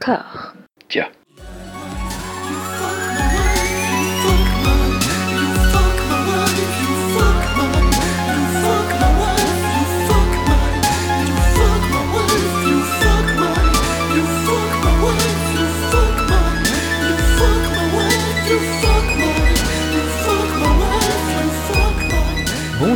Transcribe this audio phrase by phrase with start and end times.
[0.00, 0.59] corps.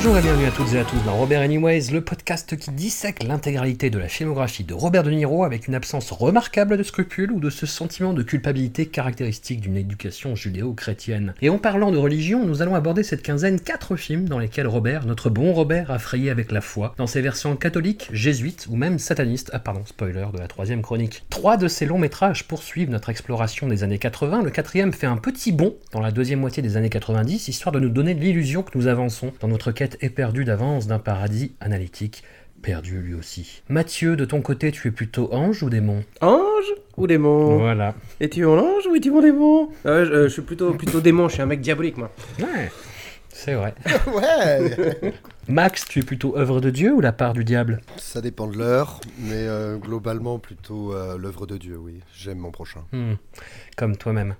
[0.04, 3.22] Bonjour et bienvenue à toutes et à tous dans Robert Anyways, le podcast qui dissèque
[3.22, 7.40] l'intégralité de la filmographie de Robert De Niro avec une absence remarquable de scrupules ou
[7.40, 11.32] de ce sentiment de culpabilité caractéristique d'une éducation judéo-chrétienne.
[11.40, 15.06] Et en parlant de religion, nous allons aborder cette quinzaine quatre films dans lesquels Robert,
[15.06, 18.98] notre bon Robert, a frayé avec la foi, dans ses versions catholiques, jésuites ou même
[18.98, 19.48] satanistes.
[19.54, 21.24] Ah pardon, spoiler de la troisième chronique.
[21.30, 25.16] Trois de ces longs métrages poursuivent notre exploration des années 80, le quatrième fait un
[25.16, 28.76] petit bond dans la deuxième moitié des années 90, histoire de nous donner l'illusion que
[28.76, 32.22] nous avançons dans notre quête éperdue d'avance d'un paradis analytique,
[32.62, 33.62] perdu lui aussi.
[33.68, 36.02] Mathieu, de ton côté, tu es plutôt ange ou démon?
[36.20, 37.58] Ange ou démon?
[37.58, 37.94] Voilà.
[38.20, 39.68] Es-tu mon ange ou es-tu mon démon?
[39.86, 42.10] Euh, je, euh, je suis plutôt, plutôt démon, je suis un mec diabolique moi.
[42.40, 42.70] Ouais,
[43.28, 43.74] c'est vrai.
[44.14, 45.12] Ouais
[45.46, 47.82] Max, tu es plutôt œuvre de Dieu ou la part du diable?
[47.98, 52.00] Ça dépend de l'heure, mais euh, globalement plutôt euh, l'œuvre de Dieu, oui.
[52.16, 52.80] J'aime mon prochain.
[52.92, 53.14] Hmm,
[53.76, 54.36] Comme toi-même.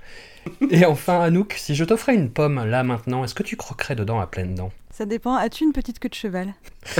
[0.70, 4.18] Et enfin, Anouk, si je t'offrais une pomme là maintenant, est-ce que tu croquerais dedans
[4.18, 4.72] à pleines dents?
[4.96, 5.34] Ça dépend.
[5.34, 6.54] As-tu une petite queue de cheval?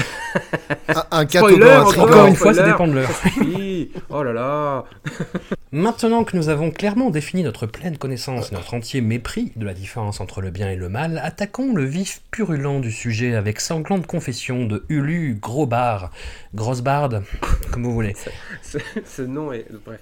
[0.89, 1.99] Un, un Spoiler, encore.
[1.99, 3.11] Encore une fois, ça dépend de l'heure.
[3.41, 3.93] Oui.
[4.11, 4.85] Oh là là.
[5.73, 10.21] Maintenant que nous avons clairement défini notre pleine connaissance, notre entier mépris de la différence
[10.21, 14.65] entre le bien et le mal, attaquons le vif purulent du sujet avec sanglante confession
[14.67, 16.11] de Ulu Grosbar,
[16.53, 17.23] Grosse barde,
[17.71, 18.17] comme vous voulez.
[18.63, 19.67] Ce, ce nom est.
[19.87, 20.01] Bref.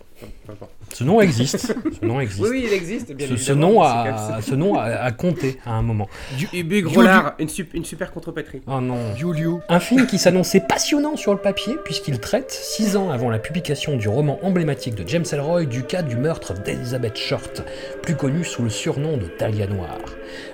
[0.93, 1.75] Ce nom existe.
[2.01, 2.43] Ce nom existe.
[2.43, 3.73] Oui, oui, il existe, bien ce, ce évidemment.
[3.73, 6.09] nom a, ce nom a, a compté à un moment.
[6.53, 8.61] Ubu Grollard, une, sup- une super contrepétrie.
[8.67, 8.99] Oh non.
[9.69, 13.97] Un film qui s'annonçait passionnant sur le papier, puisqu'il traite, six ans avant la publication
[13.97, 17.63] du roman emblématique de James Ellroy, du cas du meurtre d'Elizabeth Short,
[18.03, 19.99] plus connue sous le surnom de Talia Noir.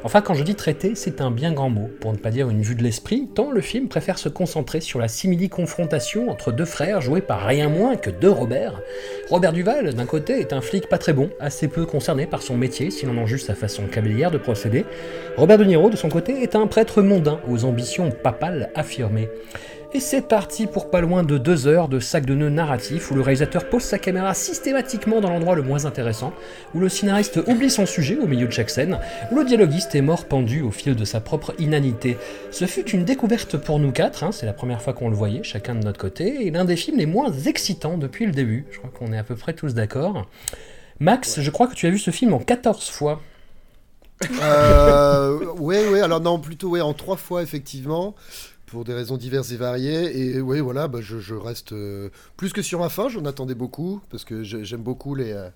[0.05, 2.63] Enfin, quand je dis traiter, c'est un bien grand mot, pour ne pas dire une
[2.63, 7.01] vue de l'esprit, tant le film préfère se concentrer sur la simili-confrontation entre deux frères
[7.01, 8.81] joués par rien moins que deux Robert.
[9.29, 12.57] Robert Duval, d'un côté, est un flic pas très bon, assez peu concerné par son
[12.57, 14.85] métier, si l'on en juge sa façon cabellière de procéder.
[15.37, 19.29] Robert De Niro, de son côté, est un prêtre mondain aux ambitions papales affirmées.
[19.95, 23.15] Et c'est parti pour pas loin de deux heures de sac de nœuds narratif où
[23.15, 26.35] le réalisateur pose sa caméra systématiquement dans l'endroit le moins intéressant,
[26.75, 28.99] où le scénariste oublie son sujet au milieu de chaque scène,
[29.33, 32.19] où le dialoguiste est mort pendu au fil de sa propre inanité.
[32.51, 35.43] Ce fut une découverte pour nous quatre, hein, c'est la première fois qu'on le voyait,
[35.43, 38.67] chacun de notre côté, et l'un des films les moins excitants depuis le début.
[38.71, 40.27] Je crois qu'on est à peu près tous d'accord.
[41.01, 43.23] Max, je crois que tu as vu ce film en 14 fois.
[44.43, 48.15] Euh, ouais, ouais, alors non, plutôt en trois fois, effectivement,
[48.71, 50.19] pour des raisons diverses et variées.
[50.37, 53.55] Et ouais, voilà, bah, je, je reste euh, plus que sur ma fin, j'en attendais
[53.55, 55.33] beaucoup, parce que j'ai- j'aime beaucoup les.
[55.33, 55.49] euh,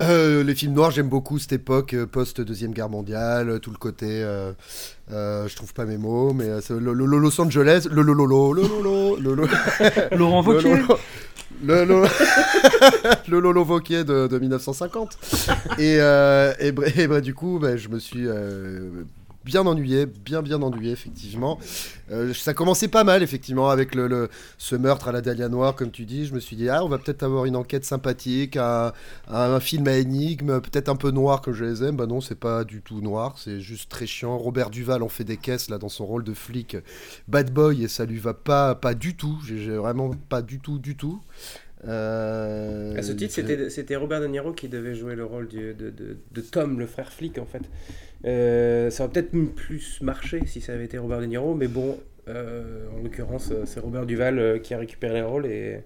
[0.00, 3.78] euh, les films noirs, j'aime beaucoup cette époque euh, post-deuxième guerre mondiale, euh, tout le
[3.78, 4.52] côté, euh,
[5.10, 8.52] euh, je trouve pas mes mots, mais euh, le, le- le Los Angeles, le lolo,
[8.52, 9.48] le lolo, le lolo,
[10.12, 10.96] Laurent le lolo,
[11.64, 12.06] le lolo,
[13.28, 15.18] le lolo Wauquiez de, de 1950.
[15.78, 16.70] Et, euh, et,
[17.08, 18.90] bah, du coup, bah, je me suis euh,
[19.48, 21.58] bien ennuyé, bien bien ennuyé, effectivement.
[22.12, 24.28] Euh, ça commençait pas mal, effectivement, avec le, le-
[24.58, 26.26] ce meurtre à la Dahlia Noire, comme tu dis.
[26.26, 28.92] Je me suis dit, ah, on va peut-être avoir une enquête sympathique, un,
[29.28, 31.96] un film à énigme, peut-être un peu noir comme je les aime.
[31.96, 34.36] Bah non, c'est pas du tout noir, c'est juste très chiant.
[34.38, 36.76] Robert Duval en fait des caisses, là, dans son rôle de flic
[37.26, 39.38] bad boy, et ça lui va pas, pas du tout.
[39.46, 41.20] J'ai vraiment pas du tout, du tout.
[41.86, 45.74] Euh, À ce titre, c'était c'était Robert De Niro qui devait jouer le rôle du-
[45.74, 47.62] de, de- de Tom, le frère flic, en fait.
[48.24, 51.98] Euh, ça aurait peut-être plus marché si ça avait été Robert De Niro, mais bon,
[52.28, 55.82] euh, en l'occurrence, euh, c'est Robert Duval euh, qui a récupéré le rôle et,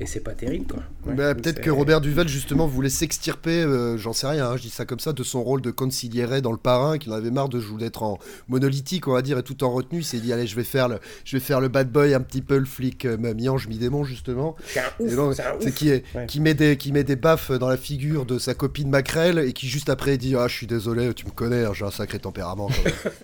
[0.00, 0.82] et c'est pas terrible, quoi.
[1.06, 4.62] Ouais, Bah, peut-être que Robert Duval justement voulait s'extirper, euh, j'en sais rien, hein, je
[4.62, 7.30] dis ça comme ça, de son rôle de conciliéré dans le parrain, qu'il en avait
[7.30, 8.18] marre de jouer d'être en
[8.48, 10.88] monolithique, on va dire, et tout en retenue, il s'est dit allez je vais faire
[10.88, 14.04] le, je vais faire le bad boy, un petit peu le flic, euh, mi-ange, mi-démon
[14.04, 15.74] justement, C'est un c'est un c'est ouf.
[15.74, 16.26] qui, est, Ouais.
[16.26, 19.52] qui, met des, qui met des baffes dans la figure de sa copine Macrel, et
[19.52, 22.18] qui juste après dit ah je suis désolé, tu me connais, hein, j'ai un sacré
[22.18, 22.68] tempérament.
[22.68, 23.14] quand même.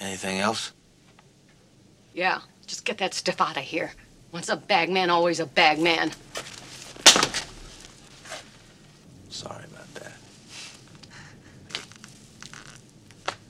[0.00, 0.74] Anything else?
[2.14, 3.90] Yeah, just get that stuff out of here.
[4.32, 6.10] Once a bag man, always a bag man.
[9.30, 10.12] Sorry about that.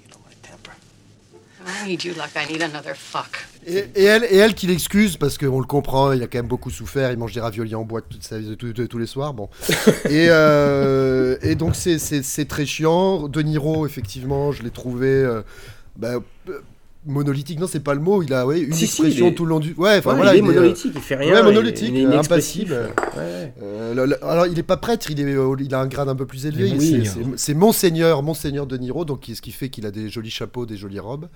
[0.02, 0.72] You know my temper.
[1.66, 3.46] I need you like I need another fuck.
[3.66, 6.46] Et, et elle, et elle qui l'excuse parce qu'on le comprend, il a quand même
[6.48, 9.50] beaucoup souffert, il mange des raviolis en boîte toute sa vie, tous- les soirs, bon.
[10.08, 13.28] et, euh, et donc c'est- c'est c'est très chiant.
[13.28, 15.42] De Niro, effectivement, je l'ai trouvé euh,
[15.96, 16.20] bah,
[17.06, 18.22] monolithique, non, c'est pas le mot.
[18.22, 19.72] Il a ouais, une Si, si, expression est- tout le long du.
[19.74, 20.34] Ouais, enfin Ouais, voilà.
[20.34, 21.34] il est euh, monolithique, il fait rien.
[21.34, 22.90] ouais, monolithique, il est impassible.
[23.16, 26.08] euh, le- le- alors, il est pas prêtre, il, est, euh, il a un grade
[26.08, 26.68] un peu plus élevé.
[27.36, 28.22] C'est- monseigneur.
[28.22, 30.98] Monseigneur, de Niro, donc qui- ce qui fait qu'il a des jolis chapeaux, des jolies
[31.00, 31.28] robes.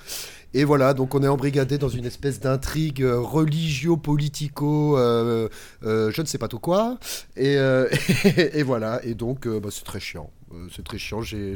[0.52, 5.48] Et voilà, donc on est embrigadé dans une espèce d'intrigue euh, religio-politico, euh,
[5.84, 6.98] euh, je ne sais pas tout quoi.
[7.36, 7.88] Et, euh,
[8.52, 10.30] et voilà, et donc euh, bah, c'est très chiant.
[10.52, 11.54] Euh, c'est très chiant, j'ai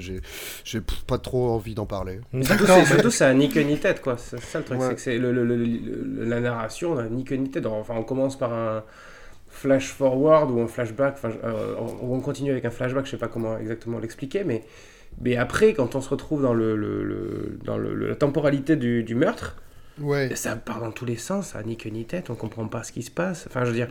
[1.07, 2.21] pas trop envie d'en parler.
[2.43, 2.79] Surtout, D'accord.
[2.87, 4.17] c'est- surtout, ça a ni queue ni tête, quoi.
[4.17, 4.87] C'est ça le truc, Ouais.
[4.89, 7.67] c'est que c'est le, le- le- le- la narration n'a ni queue ni tête.
[7.67, 8.83] Enfin, on commence par un
[9.49, 11.15] flash forward ou un flashback.
[11.17, 13.05] Enfin, euh, on, on continue avec un flashback.
[13.07, 14.65] Je sais pas comment exactement l'expliquer, mais
[15.21, 18.77] mais après, quand on se retrouve dans le, le- le- dans le- le- la temporalité
[18.77, 19.57] du, du meurtre,
[20.01, 20.31] Ouais.
[20.35, 21.49] ça part dans tous les sens.
[21.49, 22.31] Ça ni queue ni tête.
[22.31, 23.47] On comprend pas ce qui se passe.
[23.49, 23.89] Enfin, je veux dire,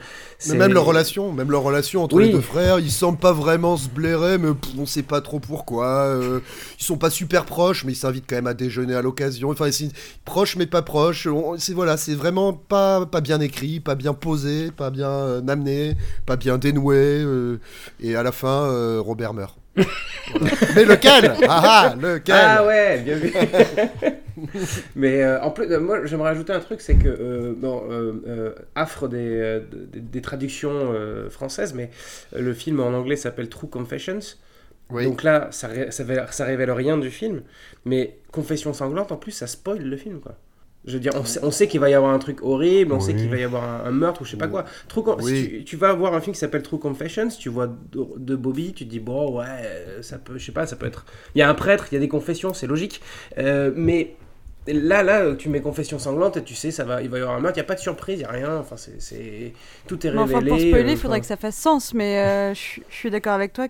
[0.49, 2.27] Mais même leur relation, même leur relation entre Oui.
[2.27, 5.87] les deux frères, ils semblent pas vraiment se blairer, mais on sait pas trop pourquoi.
[5.87, 6.39] euh,
[6.79, 9.49] ils sont pas super proches, mais ils s'invitent quand même à déjeuner à l'occasion.
[9.49, 9.89] Enfin, c'est
[10.25, 11.27] proches mais pas proches.
[11.27, 15.41] On- C'est voilà, c'est vraiment pas pas bien écrit, pas bien posé, pas bien euh,
[15.47, 15.95] amené,
[16.25, 16.95] pas bien dénoué.
[16.97, 17.59] euh,
[18.01, 19.57] et à la fin, euh, Robert meurt.
[20.33, 20.55] Voilà.
[20.75, 21.61] Mais lequel Ah
[21.91, 23.33] ah, lequel Ah ouais, bien vu.
[24.95, 27.83] Mais euh, en plus, euh, moi j'aimerais ajouter un truc, c'est que euh, bon,
[28.75, 29.61] affre des,
[29.91, 30.93] des, des traductions
[31.29, 31.89] françaises, mais
[32.35, 34.19] le film en anglais s'appelle True Confessions.
[34.89, 35.05] Oui.
[35.05, 37.43] Donc là, ça, ré- ça, révèle, ça révèle rien du film,
[37.85, 40.37] mais Confession sanglante, en plus, ça spoil le film, quoi.
[40.85, 41.11] Je veux dire,
[41.43, 43.63] on sait, qu'il va y avoir un truc horrible, on sait qu'il va y avoir
[43.65, 44.63] un, un meurtre ou je sais pas quoi.
[44.87, 45.35] True Oui.
[45.35, 48.35] si tu, tu vas voir un film qui s'appelle True Confessions, tu vois de, de
[48.37, 49.45] Bobby, tu te dis bon ouais,
[50.01, 51.05] ça peut, je sais pas, ça peut être.
[51.35, 53.01] Il y a un prêtre, il y a des confessions, c'est logique.
[53.37, 54.15] Euh, mais
[54.73, 57.35] là, là, tu mets confession sanglante et tu sais, ça va, il va y avoir
[57.37, 57.57] un meurtre.
[57.57, 58.57] Il y a pas de surprise, il y a rien.
[58.57, 59.53] Enfin, c'est, c'est
[59.87, 60.23] tout est révélé.
[60.35, 63.33] enfin, pour spoiler, euh, il faudrait que ça fasse sens, mais euh, je suis- d'accord
[63.33, 63.67] avec toi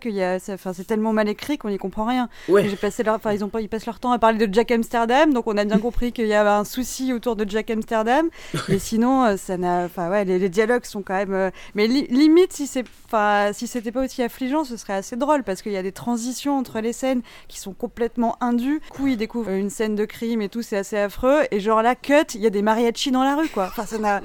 [0.54, 2.30] enfin, c'est tellement mal écrit qu'on n'y comprend rien.
[2.50, 2.68] Ouais.
[2.68, 5.34] J'ai passé leur, enfin, ils ont ils passent leur temps à parler de Jack Amsterdam,
[5.34, 8.30] donc on a bien compris qu'il y avait un souci autour de Jack Amsterdam.
[8.70, 11.88] Mais sinon, euh, ça n'a, enfin ouais, les, les dialogues sont quand même, euh, mais
[11.88, 15.62] li- limite si c'est, enfin, si c'était pas aussi affligeant, ce serait assez drôle parce
[15.62, 18.80] qu'il y a des transitions entre les scènes qui sont complètement indues.
[18.80, 21.42] Du coup, ils découvrent une scène de crime et tout, c'est assez affreux.
[21.52, 23.66] Et genre là, cut, il y a des mariachis dans la rue, quoi.
[23.68, 24.22] Enfin, ça n'a,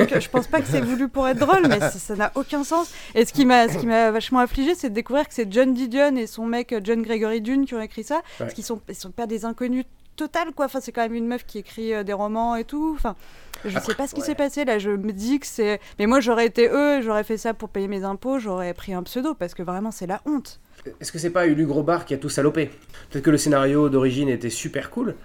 [0.00, 2.92] aucun- je pense pas que c'est voulu pour être drôle, mais ça n'a aucun sens.
[3.14, 5.74] Et ce qui m'a, ce qui m'a vachement affligé, c'est de découvrir que c'est John
[5.74, 8.22] Didion et son mec John Gregory Dune qui ont écrit ça, Ouais.
[8.38, 9.84] parce qu'ils sont, ils sont pas des inconnus
[10.16, 10.64] total quoi.
[10.66, 12.92] Enfin, c'est quand même une meuf qui écrit euh, des romans et tout.
[12.96, 13.16] Enfin,
[13.64, 14.26] je sais pas ce qui ouais.
[14.26, 14.78] s'est passé là.
[14.78, 15.80] Je me dis que c'est.
[15.98, 19.02] Mais moi, j'aurais été eux, j'aurais fait ça pour payer mes impôts, j'aurais pris un
[19.02, 20.60] pseudo parce que vraiment, c'est la honte.
[21.00, 22.70] Est-ce que c'est pas Ulu Grobard qui a tout salopé?
[23.10, 25.16] Peut-être que le scénario d'origine était super cool,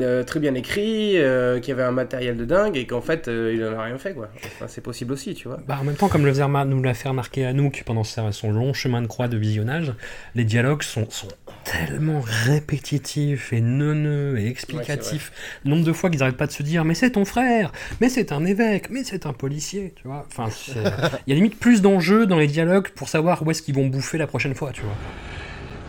[0.00, 3.28] euh, très bien écrit, euh, qu'il y avait un matériel de dingue et qu'en fait
[3.28, 4.28] euh, il en a rien fait quoi.
[4.44, 5.60] Enfin, c'est possible aussi, tu vois.
[5.68, 8.74] Bah, en même temps, comme le faisait nous l'a fait remarquer Anouk pendant son long
[8.74, 9.92] chemin de croix de visionnage,
[10.34, 11.28] les dialogues sont, sont
[11.62, 15.30] tellement répétitifs et neuneux et explicatifs.
[15.64, 18.08] Le nombre de fois qu'ils n'arrêtent pas de se dire Mais c'est ton frère, mais
[18.08, 20.26] c'est un évêque, mais c'est un policier, tu vois.
[20.26, 20.48] Enfin,
[21.26, 23.86] il y a limite plus d'enjeux dans les dialogues pour savoir où est-ce qu'ils vont
[23.86, 24.96] bouffer la prochaine fois, tu vois.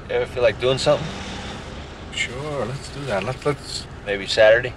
[0.09, 1.36] Ever feel like doing something?
[2.17, 3.23] Sure, let's do that.
[3.23, 4.73] Let's let's Maybe Saturday?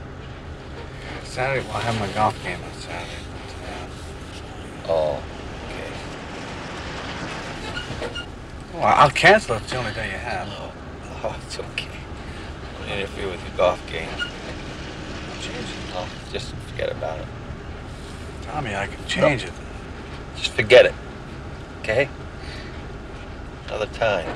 [1.25, 1.67] Saturday.
[1.69, 3.11] Well, I have my golf game on Saturday.
[4.83, 5.23] But, Oh,
[5.67, 5.93] okay.
[8.75, 10.49] well, I'll cancel if it's the only day you have.
[10.51, 10.73] oh,
[11.23, 11.89] oh it's okay.
[12.81, 14.09] Don't interfere with your golf game.
[15.41, 15.95] Change it.
[15.95, 17.27] No, just forget about it.
[18.43, 19.53] Tommy, I can change it.
[20.37, 20.95] Just forget it.
[21.81, 22.09] Okay?
[23.69, 24.27] Another time.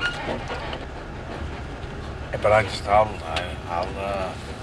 [2.35, 4.54] Yeah, but I just I'll I, I'll uh.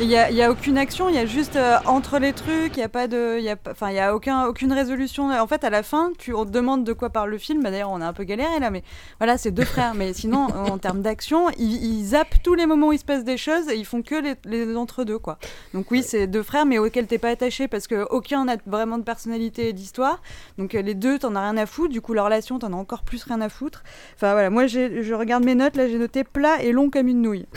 [0.00, 2.76] Il y a, y a aucune action, il y a juste euh, entre les trucs,
[2.76, 5.30] il y a pas de, y a, enfin il y a aucun, aucune résolution.
[5.30, 7.62] En fait, à la fin, tu on te demande de quoi parle le film.
[7.62, 8.82] Bah, D'ailleurs, on a un peu galéré là, mais
[9.20, 9.94] voilà, c'est deux frères.
[9.94, 13.22] Mais sinon, en termes d'action, ils, ils zappent tous les moments où il se passe
[13.22, 15.38] des choses et ils font que les, les entre deux quoi.
[15.72, 18.98] Donc oui, c'est deux frères, mais auxquels t'es pas attaché parce que aucun n'a vraiment
[18.98, 20.20] de personnalité et d'histoire.
[20.58, 21.92] Donc euh, les deux, t'en as rien à foutre.
[21.92, 23.84] Du coup, leur relation, t'en as encore plus rien à foutre.
[24.16, 27.22] Enfin voilà, moi je regarde mes notes là, j'ai noté plat et long comme une
[27.22, 27.46] nouille.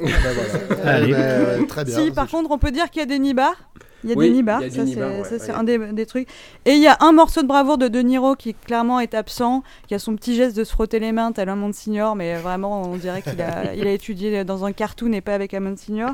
[0.00, 0.90] Bah, voilà.
[0.96, 1.12] Allez.
[1.12, 2.04] Ben, ouais, très bien.
[2.04, 3.56] Si, par contre, on peut dire qu'il y a des nibards.
[4.04, 5.58] Il y a Oui, des nibards, ça nibar, c'est ouais, ça, c'est ouais.
[5.58, 6.28] un des, des trucs.
[6.64, 9.64] Et il y a un morceau de bravoure de De Niro qui clairement est absent,
[9.88, 12.82] qui a son petit geste de se frotter les mains tel un Monsignor, mais vraiment
[12.82, 16.12] on dirait qu'il a, il a étudié dans un cartoon et pas avec un Monsignor.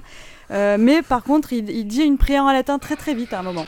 [0.53, 3.41] Euh, mais par contre, il, il dit une prière en latin très très vite à
[3.41, 3.67] un moment.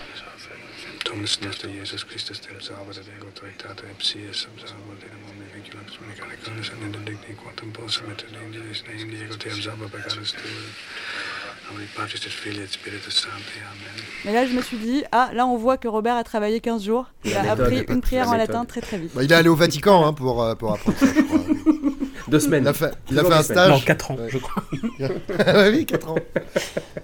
[14.24, 16.84] Mais là, je me suis dit, ah, là on voit que Robert a travaillé 15
[16.84, 17.06] jours.
[17.24, 19.12] Il a appris une prière en latin très très vite.
[19.14, 21.40] Bah, il est allé au Vatican hein, pour, euh, pour apprendre ça, je crois.
[22.34, 22.64] Deux semaines.
[22.64, 23.70] Il a fait, il a Toujours fait un stage.
[23.70, 24.28] Non, 4 ans, Ouais.
[24.28, 24.62] je crois.
[25.72, 26.14] Oui, 4 ans.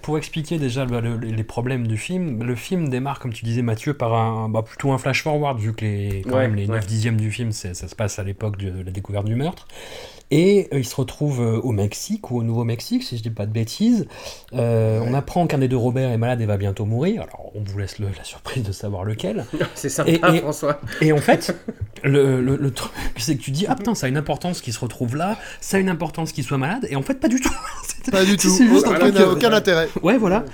[0.02, 3.62] Pour expliquer déjà le- le- les problèmes du film, le film démarre, comme tu disais
[3.62, 6.74] Mathieu, par un, bah, plutôt un flash-forward, vu que les, quand Ouais, même les ouais.
[6.76, 9.68] 9 dixièmes du film, ça se passe à l'époque de, de la découverte du meurtre.
[10.32, 13.46] Et euh, il se retrouve euh, au Mexique, ou au Nouveau-Mexique, si je dis pas
[13.46, 14.06] de bêtises.
[14.52, 17.22] Euh, On apprend qu'un des deux Robert est malade et va bientôt mourir.
[17.22, 19.44] Alors, on vous laisse le- la surprise de savoir lequel.
[19.74, 20.80] C'est sympa, Et- et- François.
[21.00, 21.54] Et en fait,
[22.04, 24.72] le, le- le truc, c'est que tu dis, ah putain, ça a une importance qu'il
[24.72, 27.40] se retrouve là, ça a une importance qu'il soit malade, et en fait, pas du
[27.40, 27.52] tout.
[28.10, 28.48] Pas du tout.
[28.48, 29.86] C'est juste un Aucun, aucun intérêt.
[30.02, 30.44] Ouais, voilà.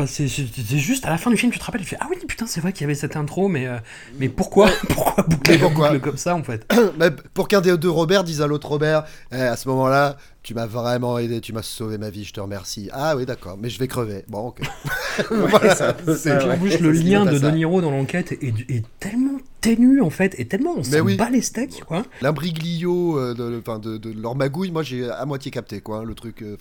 [0.00, 2.16] Enfin, c'est juste à la fin du film, tu te rappelles, tu fais Ah oui,
[2.26, 3.76] putain, c'est vrai qu'il y avait cette intro, mais, euh,
[4.18, 6.66] mais pourquoi Pourquoi boucler pourquoi boucle comme ça en fait?
[6.98, 10.54] Mais pour qu'un des deux Robert dise à l'autre Robert, Eh, à ce moment-là, tu
[10.54, 12.88] m'as vraiment aidé, tu m'as sauvé ma vie, je te remercie.
[12.92, 14.24] Ah oui, d'accord, mais je vais crever.
[14.28, 14.60] Bon, ok.
[15.76, 17.38] Ça, Puis en plus, le lien pas de.
[17.38, 21.04] De Niro dans l'enquête est, est tellement ténu en fait, et tellement on Mais s'en
[21.04, 21.16] oui.
[21.16, 22.04] bat les steaks, quoi.
[22.22, 26.14] L'imbriglio euh, de, enfin, de, de leur magouille, moi j'ai à moitié capté quoi, le
[26.14, 26.42] truc.
[26.42, 26.56] euh,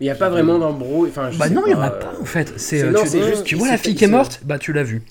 [0.00, 1.10] Il n'y a pas vraiment d'embrouille.
[1.10, 2.52] Enfin, Bah sais non, il y en a euh, pas en fait.
[2.56, 4.58] C'est, c'est- euh, non, tu, c'est juste- tu vois la fille qui est morte, bah
[4.58, 5.02] tu l'as vue.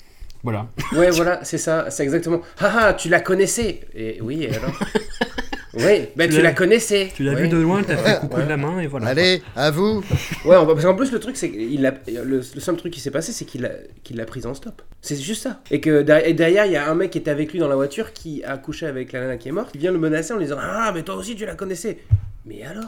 [0.44, 0.66] Voilà.
[0.96, 2.40] Ouais, voilà, c'est ça, c'est exactement.
[2.60, 3.80] Haha, tu la connaissais.
[3.94, 4.70] Et oui, et alors
[5.74, 7.08] Oui, bah Tu la connaissais.
[7.14, 7.42] Tu l'as Ouais.
[7.42, 8.44] vue de loin, t'as fait coucou Ouais.
[8.44, 9.08] de la main, et voilà.
[9.08, 10.02] allez, à vous.
[10.44, 12.92] Ouais, on va- parce qu'en plus, le truc, c'est qu'il a, le, le seul truc
[12.92, 13.70] qui s'est passé, c'est qu'il l'a
[14.02, 14.80] qu'il l'a prise en stop.
[15.02, 15.60] C'est juste ça.
[15.70, 17.76] Et que et derrière, il y a un mec qui était avec lui dans la
[17.76, 20.36] voiture qui a couché avec la nana qui est morte, qui vient le menacer en
[20.38, 21.98] lui disant Ah, mais toi aussi, tu la connaissais.
[22.46, 22.86] Mais alors?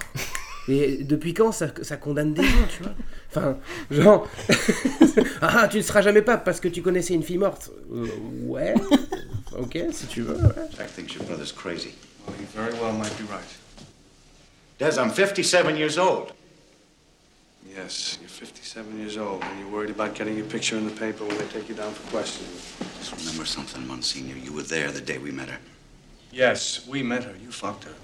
[0.69, 2.93] Et depuis quand ça, ça condamne des gens, tu vois?
[3.31, 3.57] Enfin,
[3.91, 4.29] genre,
[5.41, 7.71] ah, tu ne seras jamais pape parce que tu connaissais une fille morte.
[7.93, 8.07] Euh,
[8.45, 8.75] ouais,
[9.59, 10.37] ok, si tu veux.
[10.37, 10.69] ouais.
[10.77, 11.95] Jack thinks your brother's crazy.
[12.27, 13.41] Well, he very well might be right.
[14.79, 16.33] Des, I'm 57 years old.
[17.77, 21.25] Yes, you're 57 years old, and you're worried about getting your picture in the paper
[21.25, 22.51] when they take you down for questioning.
[22.99, 24.37] Just remember something, Monsignor.
[24.37, 25.59] You were there the day we met her.
[26.33, 27.35] Yes, we met her.
[27.43, 27.95] You fucked her.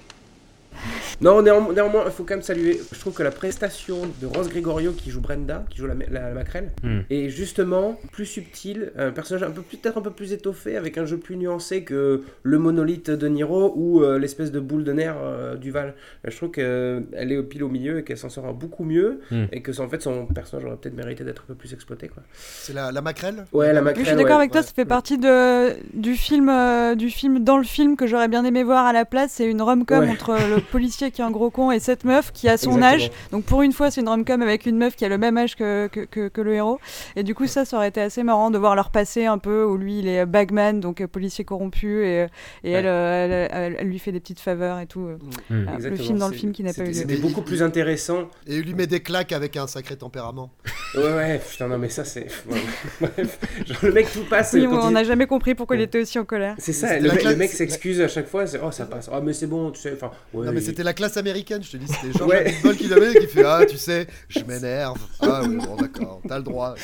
[1.20, 2.80] Non, néanmo- néanmoins, il faut quand même saluer.
[2.92, 6.28] Je trouve que la prestation de Rose Gregorio qui joue Brenda, qui joue la, la,
[6.28, 7.00] la maquerelle, Hmm.
[7.10, 10.98] est justement plus subtile, un personnage un peu plus- peut-être un peu plus étoffé, avec
[10.98, 14.92] un jeu plus nuancé que le monolithe de Niro ou euh, l'espèce de boule de
[14.92, 15.94] nerf euh, Duval.
[16.24, 19.44] Je trouve qu'elle est au pile au milieu et qu'elle s'en sort beaucoup mieux Hmm.
[19.52, 22.10] et que en fait son personnage aurait peut-être mérité d'être un peu plus exploité.
[22.34, 23.46] C'est la, la maquerelle?
[23.52, 24.04] Ouais, la Oui, maquerelle.
[24.04, 24.42] je suis d'accord ouais.
[24.42, 28.06] avec toi, ça fait partie de, du, film, euh, du film dans le film que
[28.06, 29.32] j'aurais bien aimé voir à la place.
[29.32, 30.10] C'est une rom-com Ouais.
[30.10, 32.86] entre le policier qui est un gros con et cette meuf qui a son Exactement.
[33.04, 33.10] âge.
[33.32, 35.56] Donc pour une fois, c'est une rom-com avec une meuf qui a le même âge
[35.56, 36.78] que, que, que- que le héros.
[37.16, 39.64] Et du coup, ça, ça aurait été assez marrant de voir leur passé un peu
[39.64, 42.26] où lui, il est bagman, donc euh, policier corrompu, et,
[42.64, 45.06] et elle, euh, elle, elle- elle lui fait des petites faveurs et tout.
[45.06, 45.18] euh.
[45.50, 46.92] Voilà, le film dans le film qui n'a pas eu lieu.
[46.92, 48.28] C'était beaucoup plus intéressant.
[48.46, 50.50] Et il lui met des claques avec un sacré tempérament.
[50.94, 52.26] Ouais, ouais, putain, non, mais ça, c'est.
[53.00, 53.38] Bref.
[53.66, 54.52] Genre, le mec tout passe.
[54.54, 56.54] Oui, quand on il- n'a jamais compris pourquoi il était aussi en colère.
[56.58, 59.08] C'est ça, le, mec- le classe- mec s'excuse à chaque fois, c'est oh ça passe,
[59.12, 60.10] oh mais c'est bon, tu sais, enfin.
[60.32, 62.46] ouais, non mais c'était la classe américaine, je te dis, c'était George Ouais.
[62.48, 64.98] Abitbol qui l'avait, qui fait Ah, tu sais, je m'énerve.
[65.20, 66.74] Ah oui, bon, d'accord, t'as le droit.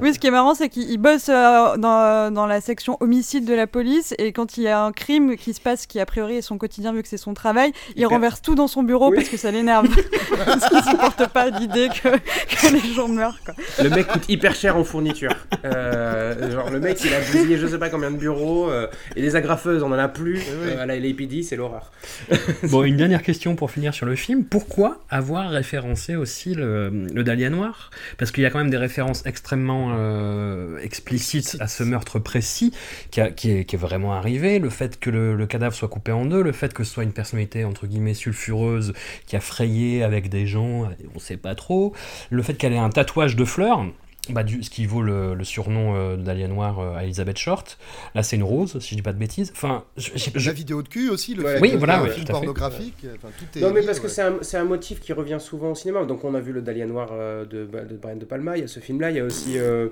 [0.00, 3.44] Oui, ce qui est marrant, c'est qu'il il bosse euh, dans, dans la section homicide
[3.44, 6.06] de la police et quand il y a un crime qui se passe, qui a
[6.06, 9.10] priori est son quotidien vu que c'est son travail, il, renverse tout dans son bureau
[9.10, 9.16] Oui.
[9.16, 9.88] parce que ça l'énerve.
[10.44, 13.38] parce qu'il supporte pas l'idée que, que les gens meurent.
[13.44, 13.54] Quoi.
[13.82, 15.34] Le mec coûte hyper cher en fourniture.
[15.64, 18.86] Euh, genre le mec il a bousillé je sais pas combien de bureaux euh,
[19.16, 20.38] et les agrafeuses on en a plus.
[20.38, 20.70] oui.
[20.70, 21.92] Euh, à la LAPD c'est l'horreur.
[22.64, 24.44] Bon, une dernière question pour finir sur le film.
[24.44, 27.90] Pourquoi avoir référencé aussi le, le Dahlia Noir?
[28.18, 32.72] Parce qu'il y a quand même des références extrêmement euh, explicites à ce meurtre précis
[33.10, 34.60] qui, a- qui est, qui est vraiment arrivé.
[34.60, 37.02] Le fait que le, le cadavre soit coupé en deux, le fait que ce soit
[37.02, 38.92] une personnalité entre guillemets sulfureuse
[39.26, 41.94] qui a frayé avec des gens, on sait pas trop.
[42.30, 43.84] Le fait qu'elle ait un tatouage de fleurs.
[44.32, 47.78] Bah, du, ce qui vaut le, le surnom euh, Dahlia Noir euh, à Elizabeth Short.
[48.14, 49.52] Là, c'est une rose, si je dis pas de bêtises.
[49.54, 52.30] Enfin, je- je- je- La vidéo de cul aussi, le Ouais, Oui, voilà, film ouais,
[52.30, 53.06] pornographique.
[53.16, 54.08] Enfin, tout est Non mais parce que ouais.
[54.10, 56.04] c'est un, c'est un motif qui revient souvent au cinéma.
[56.04, 58.64] Donc on a vu le Dahlia Noir euh, de, de Brian De Palma, il y
[58.64, 59.88] a ce film là, il y a aussi euh,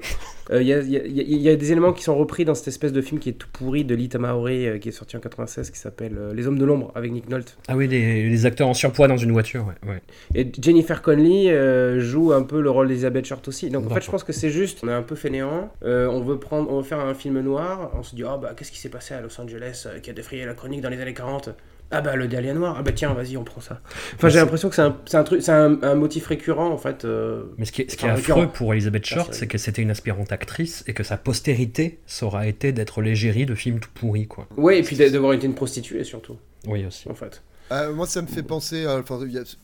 [0.51, 2.45] euh, il, y a, il y a- il y a des éléments qui sont repris
[2.45, 4.93] dans cette espèce de film qui est tout pourri de Lita Maori euh, qui est
[4.93, 7.57] sorti en 96 qui s'appelle euh, Les Hommes de l'ombre avec Nick Nolte.
[7.69, 9.91] Ah oui, les, les acteurs en surpoids dans une voiture, ouais.
[9.91, 10.03] ouais.
[10.35, 13.71] Et Jennifer Connelly euh, joue un peu le rôle d'Elizabeth Short aussi.
[13.71, 15.73] Donc en fait, je pense que c'est juste, on est un peu fainéant.
[15.85, 17.91] euh, on veut prendre, on veut faire un film noir.
[17.95, 20.13] On se dit, ah bah qu'est-ce qui s'est passé à Los Angeles euh, qui a
[20.13, 21.51] défrayé la chronique dans les années 40
[21.91, 22.77] Ah bah le Dahlia noir.
[22.79, 23.81] Ah bah tiens, vas-y, on prend ça.
[24.15, 27.05] Enfin, j'ai l'impression que c'est un, un truc, c'est un, un motif récurrent en fait.
[27.05, 28.53] euh, Mais ce qui est, ce qui est affreux récurrent.
[28.53, 32.47] pour Elizabeth Short, c'est que c'était une aspirante actrice et que sa postérité, ça aura
[32.47, 34.47] été d'être l'égérie de films tout pourris, quoi.
[34.57, 36.37] Ouais, et puis d'a- d'avoir été une prostituée surtout,
[36.67, 37.09] Oui, aussi.
[37.11, 37.43] en fait.
[37.73, 38.87] Euh, moi, ça me fait penser.
[38.87, 39.19] Enfin,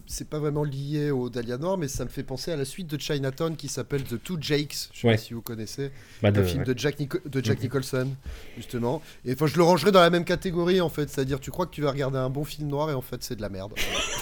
[0.07, 2.87] c'est pas vraiment lié au Dahlia Noir, mais ça me fait penser à la suite
[2.87, 4.89] de Chinatown qui s'appelle The Two Jakes.
[4.95, 5.15] Je sais Ouais.
[5.15, 5.91] pas si vous connaissez.
[6.23, 6.73] Bah, de- un film ouais.
[6.75, 7.65] de Jack, Nico- de Jack Mhm.
[7.65, 8.09] Nicholson,
[8.57, 9.03] justement.
[9.27, 11.11] Et enfin, je le rangerais dans la même catégorie, en fait.
[11.11, 13.37] C'est-à-dire, tu crois que tu vas regarder un bon film noir et en fait, c'est
[13.37, 13.73] de la merde.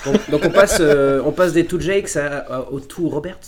[0.05, 3.38] Donc, donc on, passe, euh, on passe des Two Jakes à- à- aux Two Roberts?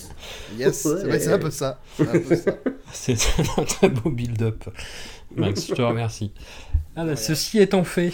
[0.57, 1.81] Yes, c'est un peu ça.
[2.93, 3.17] C'est un
[3.63, 4.65] un très beau build-up.
[5.37, 6.33] Max, je te remercie.
[6.97, 8.13] Ah bah, ceci étant fait,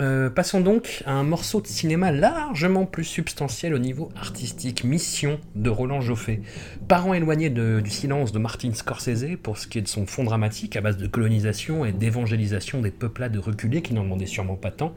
[0.00, 5.40] euh, passons donc à un morceau de cinéma largement plus substantiel au niveau artistique, Mission
[5.56, 6.40] de Roland Joffé.
[6.86, 10.76] Parent éloigné du silence de Martin Scorsese pour ce qui est de son fond dramatique
[10.76, 14.94] à base de colonisation et d'évangélisation des peuplades reculées qui n'en demandaient sûrement pas tant.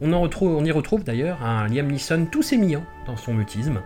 [0.00, 3.80] On, en retrouve, on y retrouve d'ailleurs un Liam Neeson tout sémillant dans son mutisme.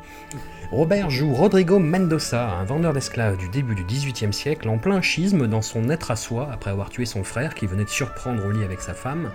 [0.71, 5.47] Robert joue Rodrigo Mendoza, un vendeur d'esclaves du début du XVIIIe siècle, en plein schisme
[5.47, 8.51] dans son être à soi après avoir tué son frère qui venait de surprendre au
[8.51, 9.31] lit avec sa femme.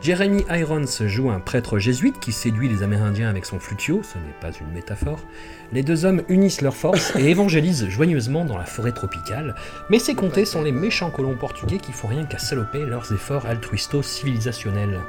[0.00, 4.40] Jeremy Irons joue un prêtre jésuite qui séduit les Amérindiens avec son flutio, ce n'est
[4.40, 5.18] pas une métaphore.
[5.72, 9.56] Les deux hommes unissent leurs forces et évangélisent joyeusement dans la forêt tropicale,
[9.90, 13.46] mais ces comtés sont les méchants colons portugais qui font rien qu'à saloper leurs efforts
[13.46, 15.00] altruisto-civilisationnels.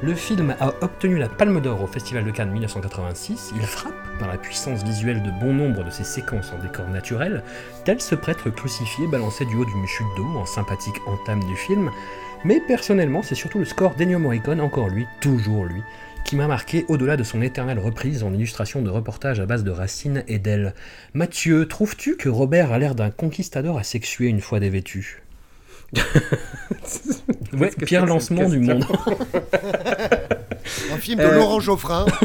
[0.00, 3.52] Le film a obtenu la Palme d'Or au Festival de Cannes 1986.
[3.56, 7.42] Il frappe par la puissance visuelle de bon nombre de ses séquences en décor naturel,
[7.84, 11.90] tel ce prêtre crucifié balancé du haut d'une chute d'eau en sympathique entame du film.
[12.46, 15.82] Mais personnellement, c'est surtout le score d'Ennio Morricone, encore lui, toujours lui,
[16.24, 19.72] qui m'a marqué au-delà de son éternelle reprise en illustration de reportages à base de
[19.72, 20.72] racines et d'ailes.
[21.12, 25.24] Mathieu, trouves-tu que Robert a l'air d'un conquistador asexué une fois dévêtu?
[27.52, 28.84] Ouais, pire lancement du monde.
[30.92, 32.04] Un film de Euh, Laurent Geoffrin.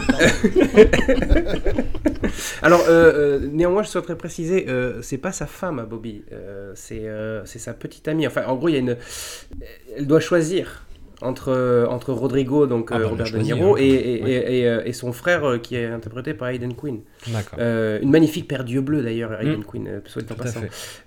[2.61, 6.71] Alors, euh, euh, néanmoins, je souhaiterais préciser, euh, c'est pas sa femme, à Bobby, euh,
[6.75, 8.27] c'est euh, c'est sa petite amie.
[8.27, 8.97] Enfin, en gros, il y a une,
[9.97, 10.85] elle doit choisir
[11.21, 13.79] entre entre Rodrigo, donc Ah euh, bah, Robert De Niro, hein.
[13.79, 13.85] et,
[14.17, 14.31] et, Ouais.
[14.31, 17.01] et- et, et son frère euh, qui est interprété par Hayden Quinn.
[17.27, 17.59] D'accord.
[17.61, 19.63] Euh, une magnifique paire d'yeux bleus d'ailleurs, Hayden Mm.
[19.65, 20.61] Quinn, euh, soit dit en passant.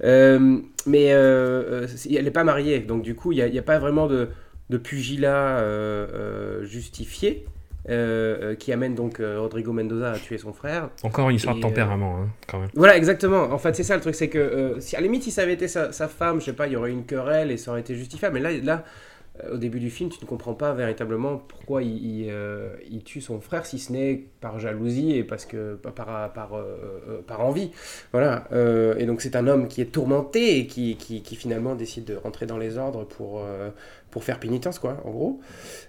[0.05, 3.55] Euh, mais euh, euh, elle n'est pas mariée, donc du coup, il n'y a, il
[3.55, 4.29] y a pas vraiment de,
[4.71, 7.45] de pugilat euh, euh, justifié
[7.91, 10.89] euh, euh, qui amène donc Rodrigo Mendoza à tuer son frère.
[11.03, 12.71] Encore une histoire de tempérament, hein, quand même.
[12.75, 13.43] Voilà, exactement.
[13.43, 15.55] En fait, c'est ça le truc, c'est que si à la limite, si ça avait
[15.55, 17.73] été sa, sa femme, je sais pas, il y aurait eu une querelle et ça
[17.73, 18.35] aurait été justifiable.
[18.35, 18.85] Mais là, là
[19.53, 23.21] au début du film, tu ne comprends pas véritablement pourquoi il, il, euh, il tue
[23.21, 27.41] son frère, si ce n'est par jalousie et parce que par, par, par, euh, par
[27.41, 27.73] envie.
[28.13, 28.47] Voilà.
[28.53, 32.05] Euh, et donc, c'est un homme qui est tourmenté et qui, qui, qui finalement décide
[32.05, 33.45] de rentrer dans les ordres pour,
[34.15, 35.41] pour faire pénitence, quoi, en gros.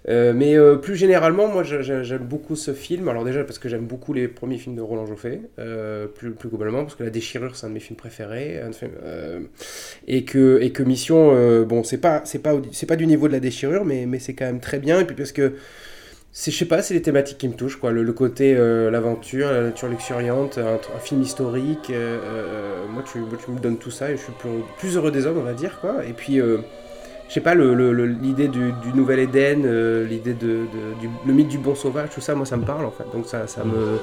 [0.08, 3.06] Euh, mais euh, plus généralement, moi j'aime beaucoup ce film.
[3.06, 6.82] Alors déjà parce que j'aime beaucoup les premiers films de Roland Joffé, euh, plus, globalement
[6.82, 8.60] parce que La Déchirure c'est un de mes films préférés,
[10.08, 12.54] et que et que Mission, bon c'est pas pas
[12.88, 14.98] pas du niveau de La Déchirure, mais mais c'est quand même très bien.
[14.98, 15.52] Et puis parce que
[16.38, 19.62] c'est je sais pas, c'est les thématiques qui me touchent quoi, le, côté l'aventure, la
[19.62, 21.90] nature luxuriante, un, film historique.
[21.90, 25.12] euh, euh, moi tu tu me donnes tout ça et je suis plus, plus heureux
[25.12, 26.04] des hommes on va dire quoi.
[26.04, 26.40] Et puis
[27.28, 30.66] je sais pas, l'idée du, nouvel Éden, euh, l'idée de,
[31.00, 33.04] du le mythe du bon sauvage, tout ça, moi ça me parle en fait.
[33.12, 33.98] Donc ça, ça me.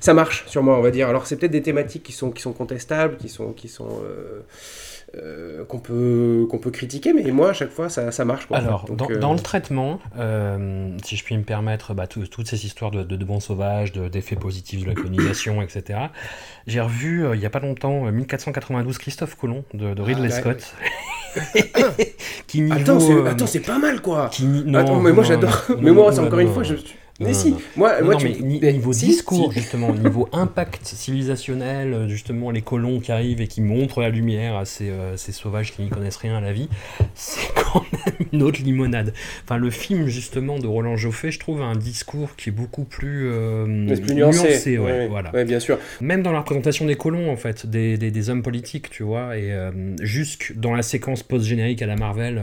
[0.00, 1.08] Ça marche sur moi, on va dire.
[1.08, 3.52] Alors c'est peut-être des thématiques qui sont, qui sont contestables, qui sont.
[3.52, 4.40] Qui sont euh,
[5.16, 8.46] euh, qu'on peut, qu'on peut critiquer, mais moi à chaque fois ça, ça marche.
[8.46, 8.66] Quoi, en fait.
[8.68, 9.98] Alors, Donc, dans, euh, dans le traitement,
[11.04, 13.90] si je puis me permettre, bah, tout- toutes ces histoires de, de, de bons sauvages,
[13.90, 15.98] de- d'effets positifs de la colonisation, etc.,
[16.68, 20.56] j'ai revu il n'y a pas longtemps euh, 1492 Christophe Colomb de, Ridley Ah, ouais,
[20.56, 20.74] Scott.
[22.46, 24.28] qui niveau, Attends, c'est, euh, attends, c'est pas mal quoi!
[24.32, 25.64] qui non, Attends, mais moi j'adore.
[25.80, 26.74] mais moi, c'est non, encore une non, fois, je.
[27.20, 28.24] Mais Non, si, moi, tu.
[28.28, 29.60] mais ni- mais niveau si, discours, si.
[29.60, 34.56] justement, niveau impact civilisationnel, euh, justement, les colons qui arrivent et qui montrent la lumière
[34.56, 36.68] à ces, euh, ces sauvages qui n'y connaissent rien à la vie,
[37.14, 39.12] c'est quand même une autre limonade.
[39.44, 42.84] Enfin, le film, justement, de Roland Joffé, je trouve, a un discours qui est beaucoup
[42.84, 44.78] plus, euh, plus nuancé.
[44.78, 45.30] ouais, ouais, voilà.
[45.32, 45.78] ouais, bien sûr.
[46.00, 49.36] Même dans la représentation des colons, en fait, des, des, des hommes politiques, tu vois,
[49.36, 52.40] et euh, jusque dans la séquence post-générique à la Marvel.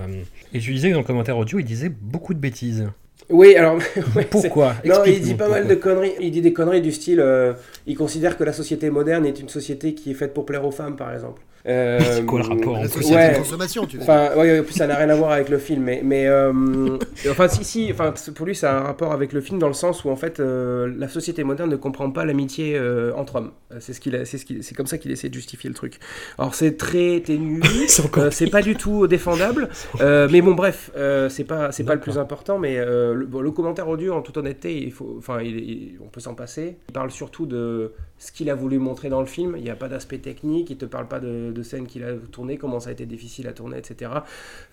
[0.54, 2.88] et tu disais que dans le commentaire audio, il disait beaucoup de bêtises.
[3.30, 3.78] Oui, alors.
[4.16, 4.76] ouais, Pourquoi?
[4.86, 6.16] Non, il dit pas mal de conneries.
[6.20, 7.20] Il dit des conneries du style.
[7.20, 7.54] euh,
[7.86, 10.72] il considère que la société moderne est une société qui est faite pour plaire aux
[10.72, 11.42] femmes, par exemple.
[11.68, 13.34] Euh, C'est quoi le rapport La entre- société ouais.
[13.38, 14.04] consommation, tu veux.
[14.04, 16.98] Enfin, ouais, en plus, ça n'a rien à voir avec le film, mais, mais euh,
[17.30, 19.74] enfin, si, si, enfin, pour lui, ça a un rapport avec le film dans le
[19.74, 23.52] sens où en fait, euh, la société moderne ne comprend pas l'amitié euh, entre hommes.
[23.74, 25.70] Euh, C'est ce qu'il, a- c'est ce qu'il, c'est comme ça qu'il essaie de justifier
[25.70, 26.00] le truc.
[26.38, 29.70] Alors, c'est très ténu, C'est encore euh, c'est pas du tout défendable,
[30.02, 33.26] euh, mais bon, bref, euh, c'est pas, c'est pas le plus important, mais euh, le,
[33.26, 36.34] bon, le commentaire audio, en toute honnêteté, il faut, enfin, il- il- on peut s'en
[36.34, 36.78] passer.
[36.90, 39.54] Il parle surtout de ce qu'il a voulu montrer dans le film.
[39.58, 42.14] Il n'y a pas d'aspect technique, il te parle pas de, de scènes qu'il a
[42.32, 44.12] tournées, comment ça a été difficile à tourner, etc.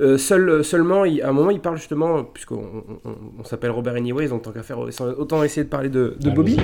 [0.00, 3.94] Euh, seul, seulement, il- à un moment, il parle justement, puisqu'on on, on- s'appelle Robert
[3.96, 6.34] Anyways, donc tant qu'à faire, autant essayer de parler de, de Allons-y.
[6.34, 6.56] Bobby.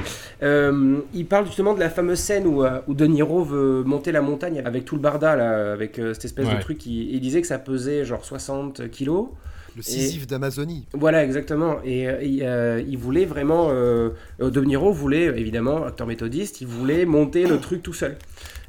[0.43, 4.13] Euh, il parle justement de la fameuse scène où, euh, où De Niro veut monter
[4.13, 6.57] la montagne avec tout le barda, là, avec euh, cette espèce Ouais.
[6.57, 6.79] de truc.
[6.79, 9.27] qui- il disait que ça pesait genre 60 kilos.
[9.77, 10.87] Le Sisyphe d'Amazonie.
[10.93, 11.77] Voilà, exactement.
[11.85, 13.69] Et euh, il, euh, il voulait vraiment.
[13.71, 18.17] Euh, euh, De Niro voulait, évidemment, acteur méthodiste, il voulait monter le truc tout seul.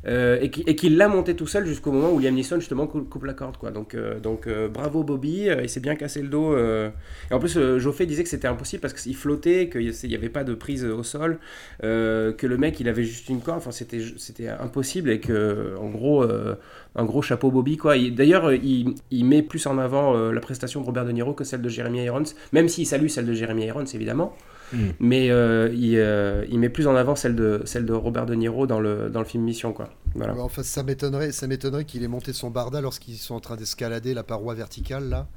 [0.07, 2.87] Euh, et qui- et qu'il l'a monté tout seul jusqu'au moment où Liam Neeson justement
[2.87, 3.69] cou- coupe la corde quoi.
[3.69, 6.57] Donc, euh, donc euh, bravo Bobby, il s'est bien cassé le dos.
[6.57, 6.89] Et
[7.33, 10.55] en plus Joffé disait que c'était impossible parce qu'il flottait, qu'il n'y avait pas de
[10.55, 11.37] prise au sol,
[11.81, 16.25] que le mec il avait juste une corde, enfin c'était impossible et que en gros
[16.95, 17.95] un gros chapeau Bobby quoi.
[17.97, 21.43] Il- D'ailleurs il, il met plus en avant la prestation de Robert De Niro que
[21.43, 24.35] celle de Jeremy Irons, même s'il salue celle de Jeremy Irons évidemment.
[24.73, 24.77] Mm.
[24.99, 28.36] Mais euh, il, euh, il met plus en avant celle de, celle de Robert De
[28.36, 29.89] Niro dans le, dans le film Mission quoi.
[30.15, 30.36] Voilà.
[30.38, 34.13] Enfin, ça m'étonnerait, ça m'étonnerait qu'il ait monté son barda lorsqu'ils sont en train d'escalader
[34.13, 35.27] la paroi verticale là,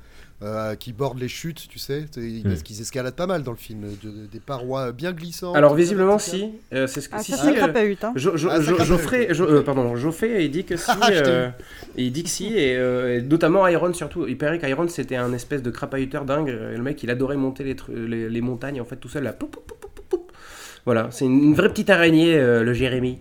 [0.42, 3.56] euh, qui borde les chutes, tu sais, Ils- parce qu'ils escaladent pas mal dans le
[3.56, 5.56] film, de- des parois bien glissantes.
[5.56, 8.12] Alors visiblement si, euh, c'est ce que Ah, si, ça, si, c'est euh, crapahute, hein.
[8.16, 8.84] Jo- Jo- Ah, ça, Jo-.
[8.84, 11.48] Geoffrey, euh, pardon, Geoffrey, il dit que si, Ah, euh,
[11.96, 14.26] il dit que si, et, euh, et notamment Iron surtout.
[14.26, 16.48] Il paraît qu'Iron c'était un espèce de crapahuteur dingue.
[16.48, 19.22] et le mec, il adorait monter les, tru- les, les montagnes en fait tout seul
[19.24, 19.32] là.
[19.32, 20.32] Poup, poup, poup, poup, poup.
[20.84, 23.18] Voilà, c'est une, une vraie petite araignée, euh, le Jérémy.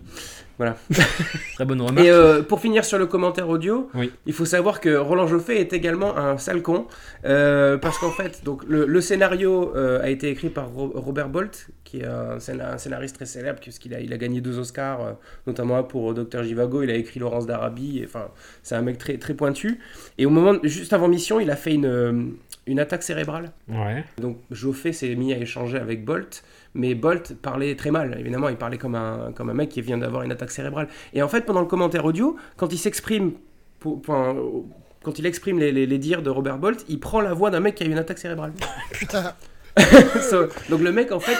[0.58, 0.76] Voilà.
[1.54, 2.06] Très bonne remarque.
[2.06, 4.12] Et euh, pour finir sur le commentaire audio, Oui.
[4.26, 6.86] il faut savoir que Roland Joffé est également un sale con,
[7.24, 11.28] euh, parce qu'en fait, donc le, le scénario euh, a été écrit par Ro- Robert
[11.28, 14.58] Bolt, qui est un, scéna- un scénariste très célèbre, puisqu'il a, il a gagné deux
[14.58, 16.82] Oscars, notamment pour Dr Givago.
[16.82, 18.02] Il a écrit Laurence d'Arabie.
[18.04, 18.28] Enfin,
[18.62, 19.80] c'est un mec très très pointu.
[20.18, 22.32] Et au moment, juste avant mission, il a fait une
[22.66, 23.50] une attaque cérébrale.
[23.68, 24.04] Ouais.
[24.18, 26.42] Donc Joffé s'est mis à échanger avec Bolt,
[26.74, 28.16] mais Bolt parlait très mal.
[28.18, 30.88] Évidemment, il parlait comme un, comme un mec qui vient d'avoir une attaque cérébrale.
[31.12, 33.32] Et en fait, pendant le commentaire audio, quand il s'exprime,
[33.80, 37.50] pour- quand il exprime les, les- les dires de Robert Bolt, il prend la voix
[37.50, 38.52] d'un mec qui a eu une attaque cérébrale.
[38.92, 39.32] Putain.
[40.20, 41.36] So, donc le mec, en fait,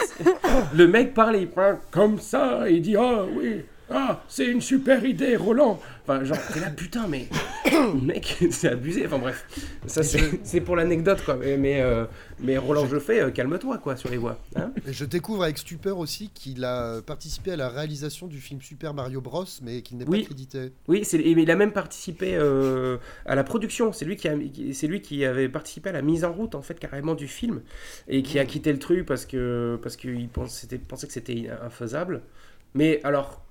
[0.73, 3.61] le mec parle, il parle comme ça, il dit ah oui.
[3.89, 5.79] Ah, c'est une super idée, Roland.
[6.03, 7.27] Enfin, genre, t'es là, putain, mais
[8.01, 9.05] mec, c'est abusé.
[9.05, 9.45] Enfin bref,
[9.85, 11.35] ça c'est c'est pour l'anecdote quoi.
[11.35, 12.05] Mais mais, euh,
[12.39, 14.39] mais Roland Joffé, euh, calme-toi quoi sur les voix.
[14.55, 18.59] Hein Et je découvre avec stupeur aussi qu'il a participé à la réalisation du film
[18.61, 20.21] Super Mario Bros, mais qu'il n'est Oui.
[20.21, 20.71] pas crédité.
[20.87, 23.93] Oui, c'est, et il a même participé euh, à la production.
[23.93, 26.79] C'est lui qui, a, lui qui avait participé à la mise en route en fait
[26.79, 27.61] carrément du film
[28.07, 31.49] et qui a quitté le truc parce que parce qu'il pense, c'était- pensait que c'était
[31.63, 32.21] infaisable.
[32.73, 33.44] Mais alors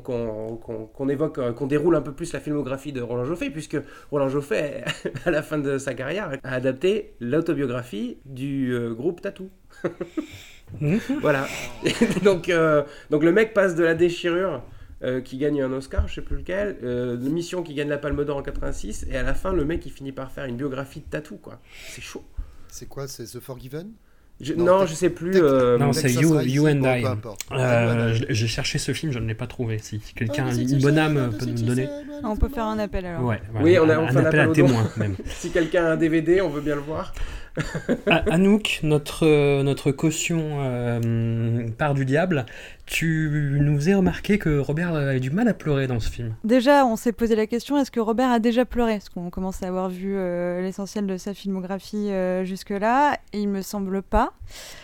[0.00, 3.76] qu'on, évoque, euh, qu'on déroule un peu plus la filmographie de Roland Joffé, puisque
[4.10, 4.84] Roland Joffé,
[5.24, 9.50] à la fin de sa carrière, a adapté l'autobiographie du euh, groupe Tattoo.
[11.20, 11.46] voilà.
[12.22, 14.62] donc, euh, donc le mec passe de la déchirure
[15.02, 17.98] euh, qui gagne un Oscar, je sais plus lequel, euh, de Mission qui gagne la
[17.98, 20.56] Palme d'Or en 86, et à la fin, le mec il finit par faire une
[20.56, 21.60] biographie de tatou, quoi.
[21.88, 22.24] C'est chaud.
[22.68, 23.92] C'est quoi C'est The Forgiven?
[24.40, 25.32] Je- Non, non, je sais plus.
[25.36, 27.04] Euh, Non, c'est You, Rising, you and I.
[27.52, 29.78] Euh, je- J'ai cherché ce film, je ne l'ai pas trouvé.
[29.78, 31.88] Si quelqu'un, une bonne âme, peut nous donner.
[32.22, 33.22] Ah, On peut faire un appel alors.
[33.22, 34.66] Ouais, voilà, Oui, on a- on un, fait un appel à appel don.
[34.66, 35.14] témoins même.
[35.26, 37.12] si quelqu'un a un DVD, on veut bien le voir.
[38.10, 42.46] Ah, Anouk, notre, notre caution euh, part du diable,
[42.86, 46.34] tu nous faisais remarquer que Robert avait du mal à pleurer dans ce film.
[46.44, 48.94] Déjà, on s'est posé la question est-ce que Robert a déjà pleuré?
[48.94, 53.18] Parce qu'on commence à avoir vu euh, l'essentiel de sa filmographie euh, jusque-là.
[53.32, 54.32] Et il me semble pas.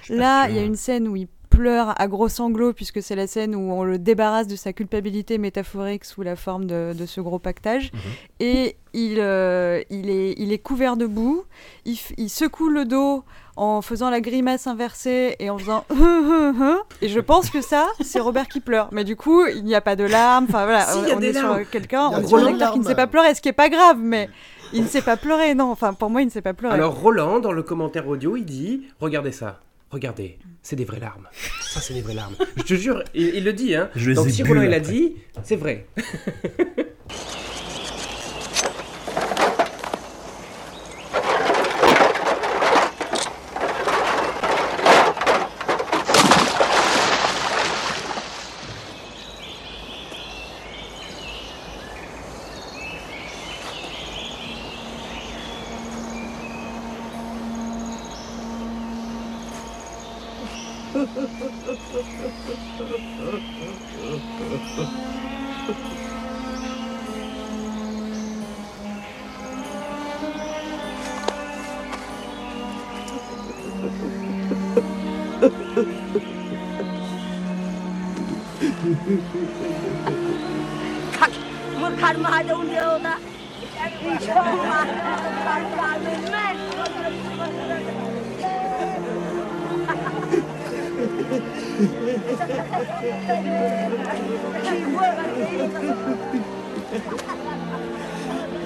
[0.08, 3.26] Là, il y a une scène où il pleure à gros sanglots, puisque c'est la
[3.26, 7.20] scène où on le débarrasse de sa culpabilité métaphorique sous la forme de, de ce
[7.20, 7.92] gros pactage.
[7.92, 8.00] Mhm.
[8.40, 11.42] Et il, euh, il, est, il est couvert de boue.
[11.84, 13.24] Il, secoue le dos
[13.56, 15.84] en faisant la grimace inversée et en faisant
[17.02, 19.80] et je pense que ça c'est Robert qui pleure mais du coup il n'y a
[19.80, 21.58] pas de larmes enfin voilà Si, on, il y a on des est larmes.
[21.58, 22.54] sur quelqu'un on sur un larmes.
[22.54, 24.30] acteur qui ne sait pas pleurer ce qui est pas grave mais
[24.72, 26.94] il ne sait pas pleurer non enfin pour moi il ne sait pas pleurer Alors
[26.98, 29.60] Roland, dans le commentaire audio, il dit Regardez ça,
[29.90, 31.28] regardez, c'est des vraies larmes.
[31.62, 32.36] Ça, c'est des vraies larmes.
[32.56, 33.90] Je te jure, il, il le dit, hein.
[33.94, 35.86] Je Donc si Roland il a dit, c'est vrai.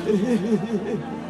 [0.07, 1.01] Et il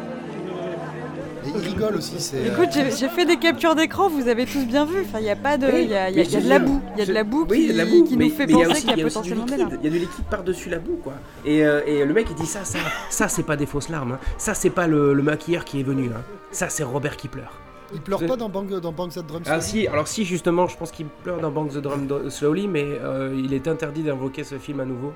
[1.59, 2.37] rigole aussi, c'est.
[2.37, 5.01] euh, Écoute, j'ai j'ai fait des captures d'écran, vous avez tous bien vu.
[5.01, 5.67] Enfin, il n'y a pas de.
[5.67, 6.81] Oui, Il y a, y a- y a de la boue.
[6.95, 8.45] Il y a de la boue oui, y qui, la boue, qui mais- nous fait
[8.47, 9.77] mais il y a penser aussi- qu'il y y a potentiellement des larmes.
[9.81, 11.13] Il y a du liquide par-dessus la boue, quoi.
[11.45, 14.13] Et, euh, et le mec, il dit ça, ça, ça c'est pas des fausses larmes.
[14.13, 14.19] hein.
[14.37, 16.09] Ça, c'est pas le, le maquilleur qui est venu.
[16.15, 16.21] hein.
[16.51, 17.53] Ça, c'est Robert qui pleure.
[17.93, 20.67] Il pleure pas dans Bang, dans Bang That Drum Ah Slowly si, alors si, justement,
[20.67, 24.43] je pense qu'il pleure dans Bang the Drum Slowly, mais euh, il est interdit d'invoquer
[24.43, 25.13] ce film à nouveau.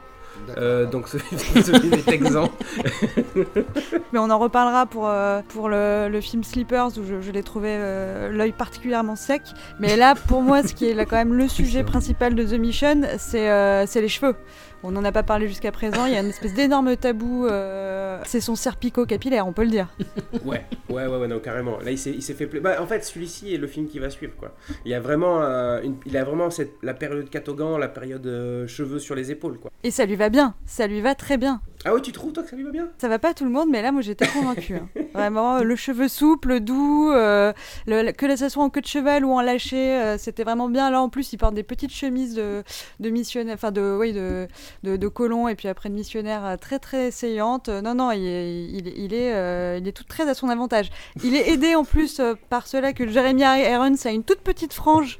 [0.57, 2.51] Euh, donc ce, ce film est exempt.
[4.13, 7.43] Mais on en reparlera pour, euh, pour le, le film Sleepers où je, je l'ai
[7.43, 9.41] trouvé euh, l'œil particulièrement sec.
[9.79, 12.59] Mais là, pour moi, ce qui est là, quand même le sujet principal de The
[12.59, 14.35] Mission, c'est euh, c'est les cheveux.
[14.81, 16.05] On n'en a pas parlé jusqu'à présent.
[16.05, 17.45] Il y a une espèce d'énorme tabou.
[17.47, 19.87] euh, c'est son serpico capillaire, on peut le dire.
[20.45, 21.79] Ouais, ouais, ouais, ouais, non, carrément.
[21.79, 24.33] Là, il s'est, fait pla- Bah, en fait, celui-ci est le film qui va suivre,
[24.37, 24.53] quoi.
[24.85, 25.95] Il y a vraiment, euh, une...
[26.05, 26.73] il a vraiment cette...
[26.81, 29.69] la période Catogan, la période euh, cheveux sur les épaules, quoi.
[29.83, 30.55] Et ça lui va bien.
[30.65, 31.61] Ça lui va très bien.
[31.85, 32.89] Ah ouais, tu trouves, toi, que ça lui va bien?
[32.97, 34.75] Ça va pas à tout le monde, mais là, moi, j'étais convaincue.
[34.75, 34.89] hein.
[35.13, 37.53] Vraiment, le cheveu souple, doux, euh,
[37.87, 40.91] le- que ça soit en queue de cheval ou en lâché, euh, c'était vraiment bien.
[40.91, 42.63] Là, en plus, il porte des petites chemises de,
[42.99, 44.47] de missionnaire, enfin, de, oui, de,
[44.83, 47.69] de, de colon et puis après de missionnaire euh, très, très saillante.
[47.69, 50.49] Non, non, il est, il, est- il est, euh, il est tout très à son
[50.49, 50.89] avantage.
[51.23, 54.73] Il est aidé en plus euh, par cela que Jeremy Irons a une toute petite
[54.73, 55.17] frange,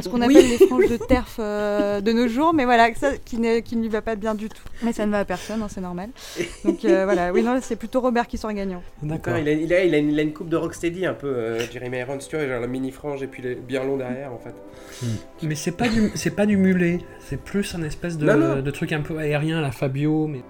[0.00, 0.36] ce qu'on Oui.
[0.36, 3.76] appelle les franges de terf euh, de nos jours, mais voilà, ça qui ne, qui
[3.76, 4.62] ne lui va pas bien du tout.
[4.82, 6.01] Mais ça ne va à personne, hein, c'est normal.
[6.64, 8.82] Donc euh, voilà, oui, non, c'est plutôt Robert qui sort gagnant.
[9.02, 9.36] D'accord.
[9.38, 11.28] il a, il, a, il, a une, il a une coupe de Rocksteady, un peu,
[11.28, 13.54] euh, Jeremy Irons, tu vois, genre la mini-frange et puis les...
[13.54, 14.54] bien long derrière, en fait.
[15.42, 18.62] Mais c'est pas du c'est pas du mulet, c'est plus un espèce de, Non, non.
[18.62, 20.42] de truc un peu aérien la Fabio, mais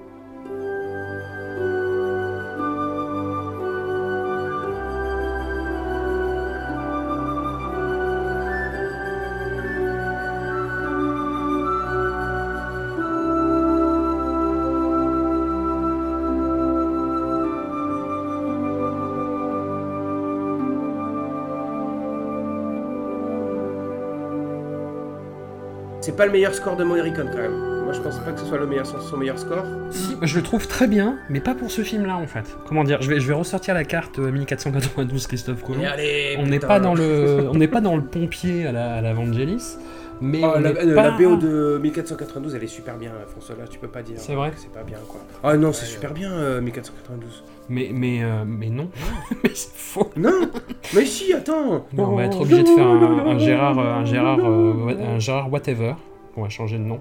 [26.12, 27.84] C'est pas le meilleur score de Morricone, quand même.
[27.84, 29.64] Moi, je pense pas que ce soit le meilleur, son, son meilleur score.
[29.88, 32.54] si, je le trouve très bien, mais pas pour ce film-là en fait.
[32.68, 35.82] Comment dire Je vais je vais ressortir la carte euh, 1492 Christophe Colomb.
[35.90, 39.00] Allez, On n'est pas dans le on n'est pas dans le pompier à la, à
[39.00, 39.78] la Vangelis,
[40.22, 43.56] mais Oh, la, est euh, pas- la BO de 1492, elle est super bien, François.
[43.56, 45.20] Là, tu peux pas dire C'est vrai que c'est pas bien, quoi.
[45.42, 47.44] Ah non, c'est super bien, euh, 1492.
[47.68, 48.88] mais mais euh, mais non,
[49.44, 50.10] mais c'est faux.
[50.16, 50.48] Non
[50.94, 54.04] Mais si, attends Non, on va être obligé de faire un, un Gérard euh, un
[54.04, 55.94] Gérard euh, un Gérard whatever.
[56.36, 57.00] On va changer de nom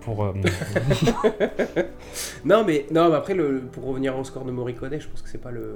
[0.00, 0.32] pour euh,
[2.44, 5.28] Non, mais, non, mais après, le, pour revenir au score de Morricone, je pense que
[5.28, 5.74] c'est pas le...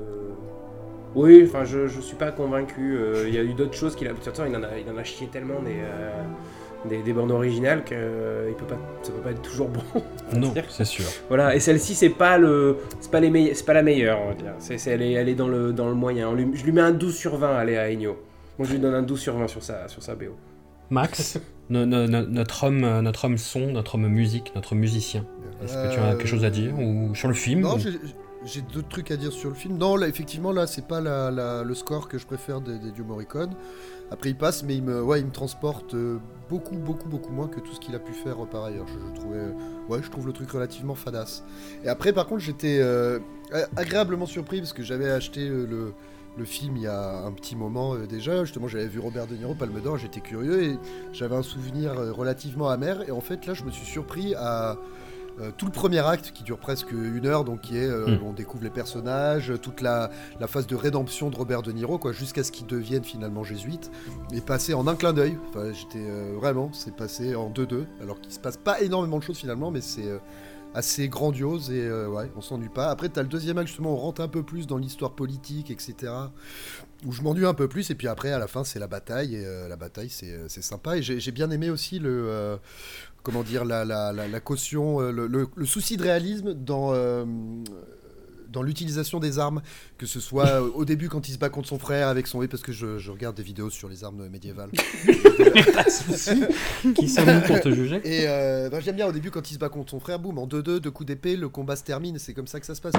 [1.15, 2.97] Oui, enfin, je, je suis pas convaincu.
[2.99, 4.11] euh, Il y a eu d'autres choses qu'il a...
[4.11, 6.11] De toute façon, il en a, il en a chié tellement euh,
[6.89, 9.83] des, des bandes originales que euh, il peut pas, ça peut pas être toujours bon.
[10.37, 11.05] non, c'est sûr.
[11.29, 14.35] Voilà, et celle-ci, c'est pas le, c'est pas les c'est pas la meilleure, on va
[14.35, 14.55] dire.
[14.59, 16.33] C'est, elle, est, elle est dans le, dans le moyen.
[16.35, 18.17] Lui- je lui mets un 12 sur 20, allez, à Ennio.
[18.59, 20.35] Moi, je lui donne un 12 sur 20 sur sa, sur sa BO.
[20.91, 21.39] Max,
[21.71, 25.27] no- no- no- notre homme euh, notre homme son, notre homme musique, notre musicien.
[25.63, 27.79] Est-ce que tu as Euh, quelque chose à dire ou sur le film Non, ou-
[27.79, 27.91] j'ai-
[28.45, 29.77] j'ai d'autres trucs à dire sur le film.
[29.77, 32.93] Non, là, effectivement, là, c'est pas la- la- le score que je préfère des, des
[32.93, 33.51] Dieu Morricone.
[34.11, 37.73] Après, il passe, mais il me, ouais, transporte euh, beaucoup, beaucoup, beaucoup moins que tout
[37.73, 38.87] ce qu'il a pu faire euh, par ailleurs.
[38.87, 41.43] Je, je trouve le truc relativement fadasse.
[41.85, 43.19] Et après, par contre, j'étais euh,
[43.77, 45.93] agréablement surpris parce que j'avais acheté euh,
[46.37, 48.45] le, film il y a un petit moment euh, déjà.
[48.45, 50.79] Justement, j'avais vu Robert De Niro, Palme d'Or, j'étais curieux et
[51.13, 53.03] j'avais un souvenir euh, relativement amer.
[53.09, 54.79] Et en fait, là, je me suis surpris à
[55.41, 58.23] euh, tout le premier acte qui dure presque une heure, donc qui est, euh, Mm.
[58.25, 62.13] on découvre les personnages, toute la, la phase de rédemption de Robert De Niro, quoi,
[62.13, 63.91] jusqu'à ce qu'il devienne finalement jésuite,
[64.33, 65.37] est passé en un clin d'œil.
[65.51, 69.23] Enfin, j'étais euh, vraiment, c'est passé en 2-2, alors qu'il se passe pas énormément de
[69.25, 70.09] choses finalement, mais c'est
[70.75, 72.91] assez grandiose et ouais, on s'ennuie pas.
[72.91, 76.13] Après, t'as le deuxième acte justement, on rentre un peu plus dans l'histoire politique, etc.
[77.07, 79.37] Où je m'ennuie un peu plus, et puis après, à la fin, c'est la bataille,
[79.37, 80.97] et euh, la bataille, c'est sympa.
[80.99, 82.27] Et j'ai bien aimé aussi le.
[82.29, 82.57] euh,
[83.27, 86.93] comment dire, la, la, la, la caution, euh, le, le- le souci de réalisme dans,
[86.95, 87.25] euh,
[88.53, 89.63] dans l'utilisation des armes,
[89.99, 92.39] que ce soit euh, au début quand il se bat contre son frère avec son
[92.47, 94.71] parce que je, je regarde des vidéos sur les armes médiévales.
[96.95, 99.59] Qui sommes-nous pour te juger Et euh, bah, j'aime bien au début quand il se
[99.59, 102.33] bat contre son frère, boum, en 2-2, deux coups d'épée, le combat se termine, c'est
[102.33, 102.95] comme ça que ça se passe.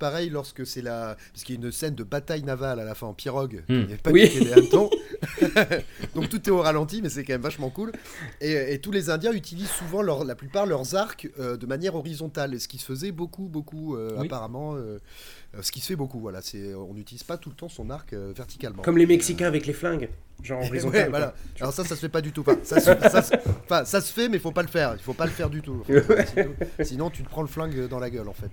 [0.00, 1.16] Pareil lorsque c'est la.
[1.32, 3.62] Parce qu'il y a une scène de bataille navale à la fin en pirogue.
[3.68, 4.28] Il n'y avait pas Oui.
[4.28, 4.90] des hannetons.
[6.14, 7.92] Donc tout est au ralenti, mais c'est quand même vachement cool.
[8.40, 11.94] Et, et tous les Indiens utilisent souvent leur, la plupart leurs arcs euh, de manière
[11.94, 12.58] horizontale.
[12.58, 14.26] Ce qui se faisait beaucoup, beaucoup, euh, Oui.
[14.26, 14.74] apparemment.
[14.74, 14.98] euh,
[15.62, 16.40] ce qui se fait beaucoup, voilà.
[16.42, 18.82] c'est On n'utilise pas tout le temps son arc verticalement.
[18.82, 20.08] Comme les Mexicains avec les flingues,
[20.42, 21.02] genre horizontal.
[21.04, 21.34] Ouais, voilà.
[21.60, 22.42] Alors ça, ça se fait pas du tout.
[22.42, 23.34] Enfin, ça, se, ça se-
[23.64, 24.94] enfin, ça se fait, mais faut pas le faire.
[24.96, 25.82] Il faut pas le faire du tout.
[25.88, 28.50] Sinon, sinon, tu te prends le flingue dans la gueule, en fait.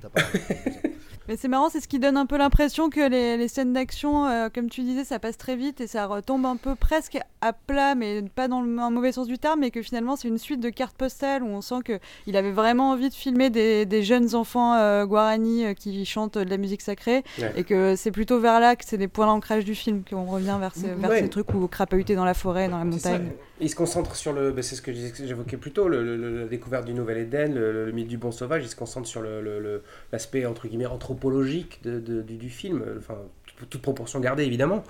[1.28, 4.28] Mais c'est marrant, c'est ce qui donne un peu l'impression que les, les scènes d'action,
[4.28, 7.52] euh, comme tu disais, ça passe très vite et ça retombe un peu presque à
[7.54, 10.38] plat, mais pas dans le un mauvais sens du terme, mais que finalement c'est une
[10.38, 13.86] suite de cartes postales où on sent que il avait vraiment envie de filmer des,
[13.86, 17.52] des jeunes enfants euh, guarani euh, qui chantent de la musique sacrée Ouais.
[17.58, 20.58] et que c'est plutôt vers là que c'est des points d'ancrage du film qu'on revient
[20.60, 21.20] vers ces, vers Ouais.
[21.22, 23.32] ces trucs où crapahuter dans la forêt, dans la montagne.
[23.60, 24.52] Il se concentre sur le.
[24.52, 27.54] bah, c'est ce que j'évoquais plus tôt, le, le- le- la découverte du Nouvel Éden,
[27.56, 28.64] le, le mythe du bon sauvage.
[28.64, 32.50] Il se concentre sur le- le- le- l'aspect entre guillemets anthropologique de, de- du, du
[32.50, 32.84] film.
[33.00, 33.18] Enfin,
[33.58, 34.84] toute, toute proportion gardée évidemment.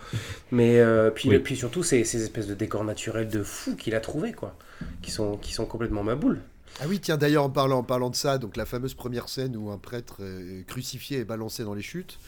[0.52, 1.40] Mais euh, puis, Oui.
[1.40, 4.56] puis surtout ces, ces espèces de décors naturels de fou qu'il a trouvé quoi,
[5.02, 6.42] qui sont qui sont complètement maboules.
[6.82, 9.56] Ah oui, tiens, d'ailleurs, en parlant, en parlant de ça, donc la fameuse première scène
[9.56, 12.20] où un prêtre est crucifié et balancé dans les chutes.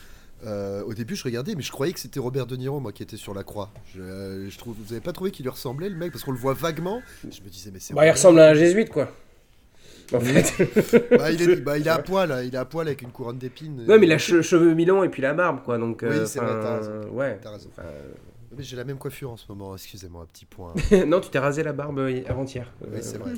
[0.45, 3.03] Euh, au début, je regardais, mais je croyais que c'était Robert De Niro, moi, qui
[3.03, 3.69] était sur la croix.
[3.93, 6.31] Je, euh, je trouve, vous avez pas trouvé qu'il lui ressemblait, le mec, parce qu'on
[6.31, 7.01] le voit vaguement.
[7.23, 7.93] Je me disais, mais c'est.
[7.93, 9.11] Bah, il ressemble à un jésuite quoi.
[10.13, 10.53] En fait.
[11.17, 13.37] Bah, il est, bah, il est à poil, il est à poil avec une couronne
[13.37, 13.85] d'épines.
[13.87, 15.77] Ouais, mais il a che- cheveux mi-longs et puis la barbe quoi.
[15.77, 15.99] Donc.
[16.01, 16.91] Oui, euh, c'est vrai, t'as raison.
[17.11, 17.39] Ouais.
[17.43, 17.69] Raison.
[18.57, 20.73] Mais j'ai la même coiffure en ce moment, excusez-moi, un petit point.
[21.05, 22.71] non, tu t'es rasé la barbe avant-hier.
[22.81, 23.31] Oui, c'est vrai.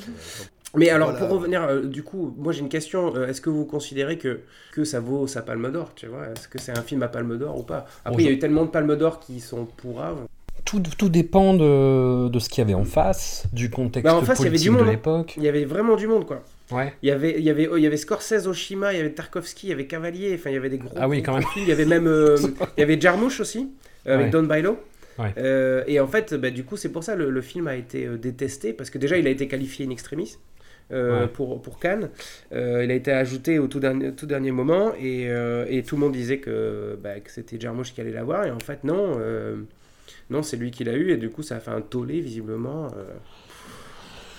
[0.76, 1.26] Mais alors, Voilà.
[1.26, 3.14] pour revenir, euh, du coup, moi j'ai une question.
[3.16, 4.40] Euh, Est-ce que vous considérez que,
[4.72, 6.28] que ça vaut sa palme d'or tu vois?
[6.30, 7.86] Est-ce que c'est un film à palme d'or ou pas?
[8.06, 10.26] Après, il y a eu tellement de palmes d'or qui sont pourraves.
[10.64, 14.22] tout, tout dépend de, de ce qu'il y avait en face, du contexte Bah, en
[14.22, 14.92] face, il y avait politique du monde, de hein.
[14.92, 15.34] l'époque.
[15.38, 16.42] Il y avait vraiment du monde, quoi.
[16.72, 16.94] Ouais.
[17.04, 19.68] Il y avait, il y avait, il y avait Scorsese, Oshima, il y avait Tarkovsky,
[19.68, 20.94] il y avait Cavalier, enfin, il y avait des gros.
[20.96, 21.44] Ah oui, quand même.
[21.58, 22.38] Il y avait même, euh,
[22.78, 23.72] il y avait Jarmusch aussi,
[24.08, 24.32] euh, avec Ouais.
[24.32, 24.78] Don Bailo.
[25.20, 25.34] Ouais.
[25.38, 28.08] Euh, et en fait, bah, du coup, c'est pour ça le, le film a été
[28.18, 30.38] détesté parce que déjà, il a été qualifié in extremis.
[30.92, 31.28] Euh, Ouais.
[31.28, 32.10] pour, pour Cannes.
[32.54, 35.96] Euh, il a été ajouté au tout dernier, tout dernier moment et, euh, et tout
[35.96, 39.18] le monde disait que, bah, que c'était Jarmusch qui allait l'avoir et en fait non,
[40.30, 42.90] non c'est lui qui l'a eu et du coup ça a fait un tollé visiblement.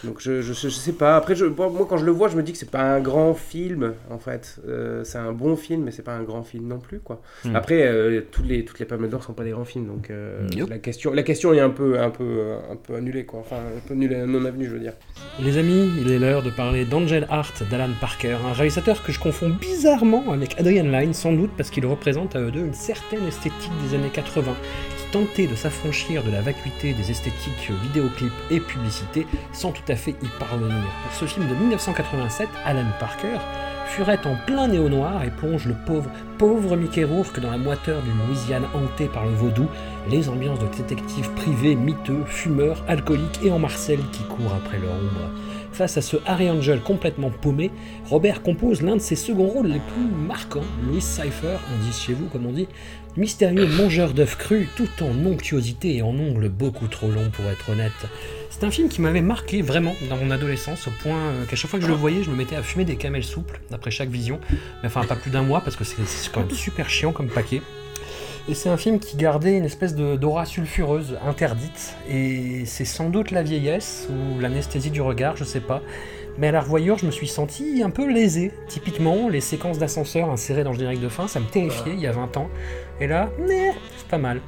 [0.05, 1.17] Donc je, je, je sais pas.
[1.17, 3.35] Après, je, moi quand je le vois, je me dis que c'est pas un grand
[3.35, 4.59] film en fait.
[4.67, 7.21] Euh, c'est un bon film, mais c'est pas un grand film non plus quoi.
[7.45, 7.55] Hmm.
[7.55, 10.49] Après, euh, toutes les toutes les Palmes d'Or sont pas des grands films, donc euh,
[10.69, 13.41] la question la question est un peu un peu un peu annulée quoi.
[13.41, 14.95] Enfin un peu annulée, non avenue, je veux dire.
[15.41, 19.21] Les amis, il est l'heure de parler d'Angel Art d'Alan Parker, un réalisateur que je
[19.21, 23.27] confonds bizarrement avec Adrian Lyne, sans doute parce qu'il représente à eux deux une certaine
[23.27, 24.55] esthétique des années 80,
[25.13, 30.17] tentait de s'affranchir de la vacuité des esthétiques vidéoclips et publicités sans tout à fait
[30.23, 30.83] y parvenir.
[31.05, 33.39] Pour ce film de 1987, Alan Parker
[33.87, 38.27] furet en plein néo-noir et plonge le pauvre, pauvre Mickey Rourke dans la moiteur d'une
[38.27, 39.69] Louisiane hantée par le vaudou,
[40.11, 44.93] les ambiances de détectives privés, miteux, fumeurs, alcooliques et en Marcel qui courent après leur
[44.93, 45.31] ombre.
[45.83, 47.73] Face à ce Harry Angel complètement paumé,
[48.09, 52.27] Robert compose l'un de ses seconds rôles les plus marquants, Louis Cypher, indice chez vous
[52.27, 52.69] comme on dit,
[53.17, 57.71] mystérieux mangeur d'œufs crus tout en onctuosité et en ongles beaucoup trop longs pour être
[57.71, 57.91] honnête.
[58.49, 61.69] C'est un film qui m'avait marqué vraiment dans mon adolescence, au point euh, qu'à chaque
[61.69, 64.09] fois que je le voyais, je me mettais à fumer des camels souples après chaque
[64.09, 64.39] vision.
[64.83, 65.97] Mais enfin, pas plus d'un mois parce que c'est
[66.31, 67.61] quand même super chiant comme paquet.
[68.49, 71.95] Et c'est un film qui gardait une espèce d'aura sulfureuse interdite.
[72.11, 75.81] Et c'est sans doute la vieillesse ou l'anesthésie du regard, je sais pas.
[76.39, 78.53] Mais à la revoyure, je me suis senti un peu lésé.
[78.67, 82.07] Typiquement, les séquences d'ascenseur insérées dans le générique de fin, ça me terrifiait il y
[82.07, 82.49] a 20 ans.
[83.01, 84.41] Et là, c'est pas mal.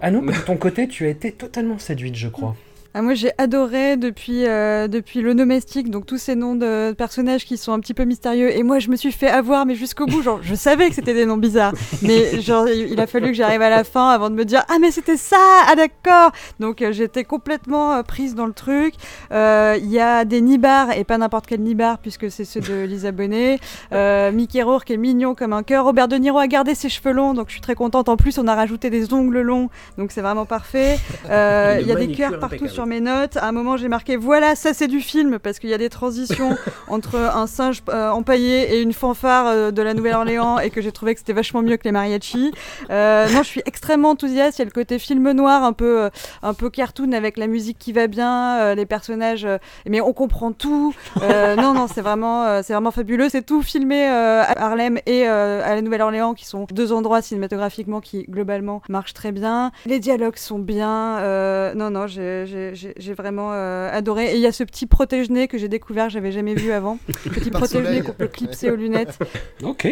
[0.00, 2.54] Anouk, de ton côté, tu as été totalement séduite, je crois.
[2.98, 7.44] Ah, moi, j'ai adoré depuis, euh, depuis le domestique, donc tous ces noms de personnages
[7.44, 8.56] qui sont un petit peu mystérieux.
[8.56, 10.22] Et moi, je me suis fait avoir, mais jusqu'au bout.
[10.22, 11.74] Genre, je savais que c'était des noms bizarres.
[12.00, 14.78] Mais genre, il a fallu que j'arrive à la fin avant de me dire Ah,
[14.80, 15.36] mais c'était ça
[15.68, 18.94] Ah, d'accord Donc, euh, j'étais complètement euh, prise dans le truc.
[19.30, 23.12] Il y a des nibards, et pas n'importe quel nibar, puisque c'est ceux de Lisa
[23.12, 23.58] Bonet.
[23.92, 25.84] Euh, Mickey Rourke est mignon comme un cœur.
[25.84, 28.08] Robert De Niro a gardé ses cheveux longs, donc je suis très contente.
[28.08, 29.68] En plus, on a rajouté des ongles longs,
[29.98, 30.96] donc c'est vraiment parfait.
[31.26, 32.70] Il y a des cœurs partout impeccable.
[32.70, 33.36] sur sur mes notes.
[33.36, 35.88] À un moment, j'ai marqué voilà, ça c'est du film parce qu'il y a des
[35.88, 36.56] transitions
[36.88, 40.92] entre un singe euh, empaillé et une fanfare euh, de la Nouvelle-Orléans et que j'ai
[40.92, 42.52] trouvé que c'était vachement mieux que les mariachis.
[42.90, 44.58] Euh, non, je suis extrêmement enthousiaste.
[44.58, 46.10] Il y a le côté film noir, un peu, euh,
[46.42, 49.46] un peu cartoon avec la musique qui va bien, les personnages,
[49.88, 50.94] mais on comprend tout.
[51.20, 53.28] Non, non, c'est vraiment, c'est vraiment fabuleux.
[53.28, 58.24] C'est tout filmé à Harlem et à la Nouvelle-Orléans, qui sont deux endroits cinématographiquement qui
[58.24, 59.72] globalement marchent très bien.
[59.86, 61.74] Les dialogues sont bien.
[61.74, 64.32] non, non, j'ai j'ai- vraiment euh, adoré.
[64.32, 66.98] Et il y a ce petit protège-nez que j'ai découvert, j'avais jamais vu avant.
[67.24, 69.18] Petit protège-nez qu'on peut clipser aux lunettes.
[69.62, 69.88] Ok,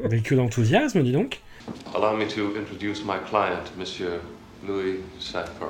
[0.00, 1.40] véhicule d'enthousiasme, dis donc.
[1.94, 4.20] Allow me to introduce my client, Monsieur
[4.66, 5.66] Louis Saffer.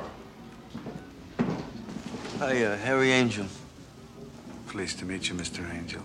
[2.41, 3.45] Hi, uh, Harry Angel.
[4.69, 5.61] Pleased to meet you, Mr.
[5.71, 6.01] Angel.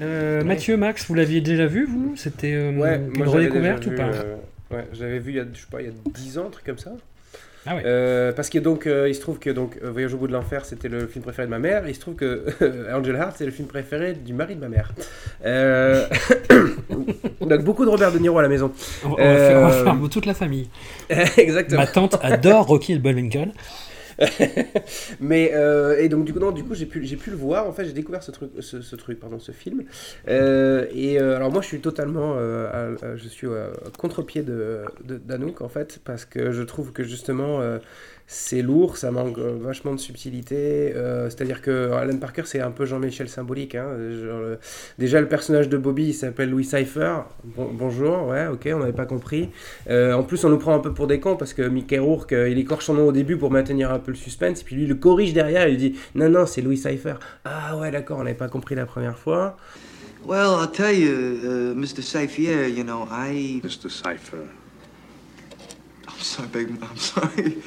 [0.00, 2.14] Euh, Mathieu, Max, vous l'aviez déjà vu, vous?
[2.16, 4.02] C'était euh, Ouais, une redécouverte ou vu, pas?
[4.08, 4.36] euh,
[4.70, 6.50] Ouais, j'avais vu il y a, je sais pas, il y a 10 ans, un
[6.50, 6.92] truc comme ça.
[7.66, 7.76] Ah.
[7.84, 10.32] Euh, parce que donc, euh, il se trouve que donc, euh, Voyage au bout de
[10.32, 11.88] l'enfer, c'était le film préféré de ma mère.
[11.88, 12.46] Il se trouve que
[12.94, 14.92] Angel Heart, c'est le film préféré du mari de ma mère.
[15.44, 16.06] Euh,
[17.40, 18.72] donc, beaucoup de Robert De Niro à la maison.
[19.04, 20.68] On on va faire, on va faire toute la famille.
[21.36, 21.80] Exactement.
[21.80, 23.52] Ma tante adore Rocky et Bullwinkle.
[25.20, 27.66] Mais euh, et donc du coup non, du coup j'ai pu j'ai pu le voir.
[27.68, 29.84] En fait, j'ai découvert ce truc ce, ce truc pardon ce film.
[30.28, 34.42] Euh, et euh, alors moi je suis totalement euh, à- à- je suis euh, contre-pied
[34.42, 37.78] de de- d'Anouk en fait parce que je trouve que justement euh,
[38.30, 40.92] c'est lourd, ça manque euh, vachement de subtilité.
[40.94, 43.74] euh, C'est-à-dire que Alan Parker c'est un peu Jean-Michel symbolique.
[43.74, 43.86] hein,
[44.22, 44.58] genre, le-
[44.98, 47.20] déjà le personnage de Bobby il s'appelle Louis Cypher.
[47.44, 49.48] Bon- bonjour, ouais, ok, on n'avait pas compris.
[49.88, 52.34] Euh, en plus, on nous prend un peu pour des cons parce que Mickey Rourke,
[52.34, 54.76] euh, il écorche son nom au début pour maintenir un peu le suspense, et puis
[54.76, 57.14] lui, il le corrige derrière et il dit Non, non, c'est Louis Cypher.
[57.46, 59.56] Ah ouais, d'accord, on n'avait pas compris la première fois.
[60.26, 61.12] Well, I'll tell you,
[61.42, 62.02] uh, Mr.
[62.02, 63.62] Safier, you know, I.
[63.64, 63.88] Mr.
[63.88, 64.44] Cypher.
[66.06, 67.58] I'm sorry, beg, I'm sorry,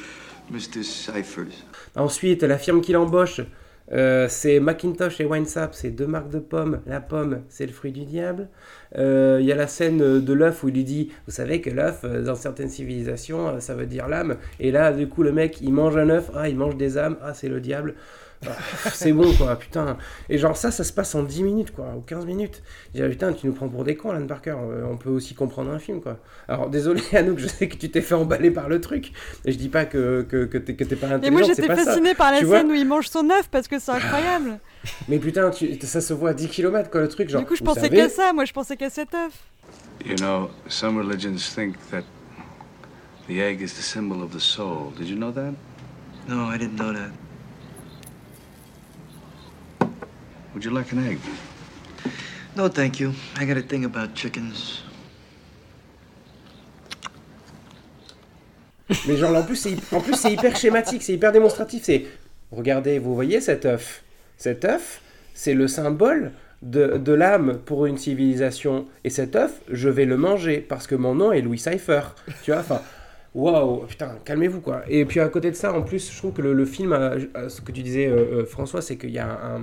[1.96, 3.40] Ensuite, la firme qui l'embauche,
[3.92, 6.80] euh, c'est Macintosh et Winesap, c'est deux marques de pommes.
[6.86, 8.48] La pomme, c'est le fruit du diable.
[8.96, 11.70] Euh, Il y a la scène de l'œuf où il lui dit Vous savez que
[11.70, 14.36] l'œuf, euh, dans certaines civilisations, euh, ça veut dire l'âme.
[14.60, 17.16] Et là, du coup, le mec, il mange un œuf, ah, il mange des âmes,
[17.22, 17.94] ah, c'est le diable.
[18.46, 19.96] Ah, c'est bon, quoi, putain.
[20.28, 22.62] Et genre, ça, ça se passe en 10 minutes, quoi, ou 15 minutes.
[22.94, 24.56] Je dis, ah, putain, tu nous prends pour des cons, Alan Parker.
[24.58, 26.18] Euh, on peut aussi comprendre un film, quoi.
[26.48, 29.12] Alors, désolé, Anouk, je sais que tu t'es fait emballer par le truc.
[29.44, 31.32] Et je dis pas que, que, que t'es que t'es pas Et intelligent.
[31.38, 31.84] moi c'est j'étais ça.
[31.84, 34.58] fascinée par la Tu scène où il mange son œuf parce que c'est incroyable.
[35.08, 37.28] Mais putain, tu- ça se voit à 10 km, quoi, le truc.
[37.28, 39.32] Genre, du coup, je pensais savez- qu'à ça, moi je pensais qu'à cet œuf.
[40.04, 42.02] You know, some religions think that
[43.28, 44.92] the egg is the symbol of the soul.
[44.98, 45.52] Did you know that?
[46.28, 47.10] No, I didn't know that.
[50.54, 51.18] Would you like an egg?
[52.56, 53.12] No, thank you.
[53.38, 54.82] I got a thing about chickens.
[59.08, 61.84] Mais genre, en plus, c'est en plus, c'est hyper schématique, c'est hyper démonstratif.
[61.84, 62.04] C'est,
[62.50, 64.04] regardez, vous voyez cet œuf?
[64.36, 65.00] Cet œuf,
[65.32, 68.86] c'est le symbole de, de l'âme pour une civilisation.
[69.04, 72.02] Et cet œuf, je vais le manger parce que mon nom est Louis Cypher.
[72.42, 72.82] Tu vois, enfin...
[73.34, 74.82] Waouh, putain, calmez-vous quoi.
[74.88, 77.14] Et puis à côté de ça, en plus, je trouve que le, le film, a-
[77.32, 79.62] a- ce que tu disais, euh, euh, François, c'est qu'il y a un,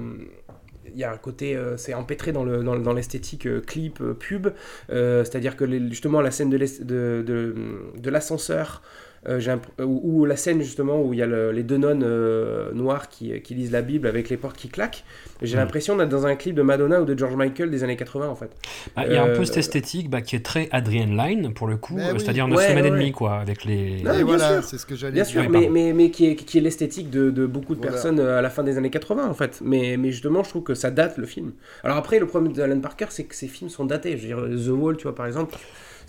[0.99, 4.13] y a un côté, euh, c'est empêtré dans le dans, dans l'esthétique euh, clip euh,
[4.13, 4.49] pub,
[4.89, 8.81] c'est-à-dire que justement la scène de l'ascenseur.
[9.27, 12.03] Euh, un- ou, ou la scène justement où il y a le- les deux nonnes
[12.05, 15.03] euh, noires qui, qui lisent la Bible avec les portes qui claquent.
[15.41, 18.27] J'ai l'impression d'être dans un clip de Madonna ou de George Michael des années 80
[18.29, 18.51] en fait.
[18.95, 21.53] Ah, Il y a un Euh, peu cette esthétique bah, qui est très Adrian Line,
[21.53, 22.19] pour le coup, Mais euh, oui.
[22.19, 24.01] c'est-à-dire 9 Ouais, semaines et ouais, demie, quoi, avec les...
[24.03, 24.63] Non, Et bien voilà, sûr.
[24.69, 25.31] c'est ce que j'allais Bien dire.
[25.31, 27.91] sûr, mais, mais, mais qui est, qui est l'esthétique de, de beaucoup de Voilà.
[27.91, 29.59] personnes euh, à la fin des années 80 en fait.
[29.63, 31.53] Mais, mais justement, je trouve que ça date le film.
[31.83, 34.17] Alors après, le problème d'Alan Parker, c'est que ces films sont datés.
[34.17, 35.55] Je veux dire, The Wall, tu vois, par exemple,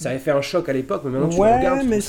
[0.03, 2.01] ça avait fait un choc à l'époque, mais maintenant tu le regardes, mais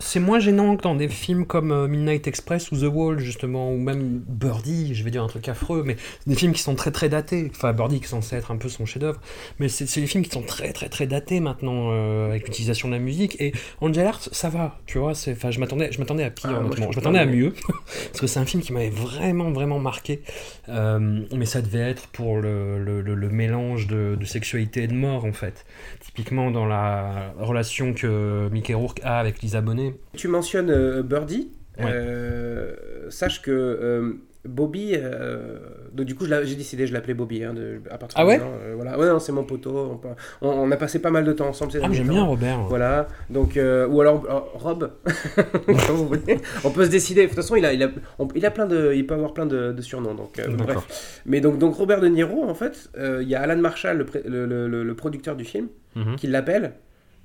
[0.00, 3.70] c'est- moins gênant que dans des films comme euh, Midnight Express ou The Wall, justement,
[3.72, 5.96] ou même Birdie, je vais dire un truc affreux, mais
[6.26, 7.50] des films qui sont très très datés.
[7.54, 9.20] Enfin, Birdie qui est censé être un peu son chef-d'œuvre,
[9.58, 12.88] mais c'est c'est des films qui sont très très très datés maintenant euh, avec l'utilisation
[12.88, 13.36] de la musique.
[13.40, 15.14] Et Angel Heart, ça va, tu vois.
[15.14, 16.90] c'est- Enfin, je m'attendais, je m'attendais à pire, Ah, honnêtement.
[16.92, 17.52] Je m'attendais à mieux,
[18.10, 20.22] parce que c'est un film qui m'avait vraiment vraiment marqué.
[20.68, 24.86] Euh, mais ça devait être pour le, le- le- le mélange de, de sexualité et
[24.88, 25.64] de mort, en fait.
[26.04, 29.94] Typiquement dans la relation que Mickey Rourke a avec Lisa Bonet.
[30.16, 31.50] Tu mentionnes euh, Birdie.
[31.78, 31.84] Ouais.
[31.92, 32.74] Euh,
[33.10, 34.12] sache que euh,
[34.46, 35.58] Bobby, euh,
[35.92, 38.38] donc du coup j'ai décidé, je l'appelais Bobby hein, de, à partir Ah de ouais
[38.38, 38.98] maintenant, euh, voilà.
[38.98, 40.00] ouais, non, c'est mon poteau.
[40.40, 41.72] On, a passé pas mal de temps ensemble.
[41.72, 42.60] ces Ah, j'aime bien Robert.
[42.68, 44.22] Voilà, donc, euh, ou alors
[44.54, 44.90] Rob,
[46.64, 47.22] on peut se décider.
[47.22, 49.34] De toute façon, il a, il a, on- il a plein de, il peut avoir
[49.34, 50.14] plein de, de surnoms.
[50.14, 51.20] Donc, bref.
[51.26, 54.46] Mais donc, donc Robert De Niro, en fait, il y a Alan Marshall, le, le,
[54.46, 56.16] le- le- le producteur du film, Mhm.
[56.16, 56.72] qui l'appelle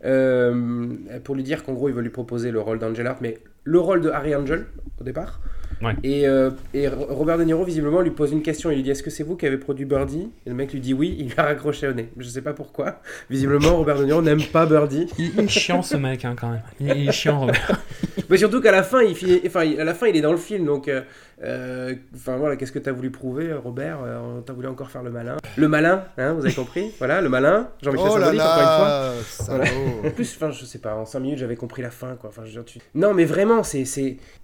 [0.01, 4.01] pour lui dire qu'en gros, il veut lui proposer le rôle d'Angel mais le rôle
[4.01, 4.65] de Harry Angel
[4.99, 5.39] au départ.
[5.81, 5.95] Ouais.
[6.03, 8.71] Et, euh, et Robert De Niro, visiblement, lui pose une question.
[8.71, 10.29] Il lui dit Est-ce que c'est vous qui avez produit Birdie?
[10.45, 11.15] Et le mec lui dit oui.
[11.19, 12.09] Il lui a raccroché au nez.
[12.17, 13.01] Je sais pas pourquoi.
[13.29, 15.07] Visiblement, Robert De Niro n'aime pas Birdie.
[15.17, 16.61] Il, il est chiant ce mec hein, quand même.
[16.79, 17.81] Il, il est chiant Robert.
[18.29, 20.31] Mais surtout qu'à la fin, il finit, enfin, il- à la fin, il est dans
[20.31, 21.01] le film, donc, euh,
[21.43, 23.99] euh, enfin voilà, qu'est-ce que t'as voulu prouver, Robert?
[24.45, 25.35] T'as voulu encore faire le malin.
[25.57, 26.91] Le malin, hein, vous avez compris?
[26.99, 27.69] Voilà, le malin.
[27.81, 29.13] Jean-Michel Oh Savoldi, encore une fois.
[29.47, 29.65] Voilà.
[30.05, 32.29] En plus, enfin, je sais pas, en 5 minutes, j'avais compris la fin, quoi.
[32.29, 33.83] Enfin, je veux dire, tu- Non, mais vraiment, c'est,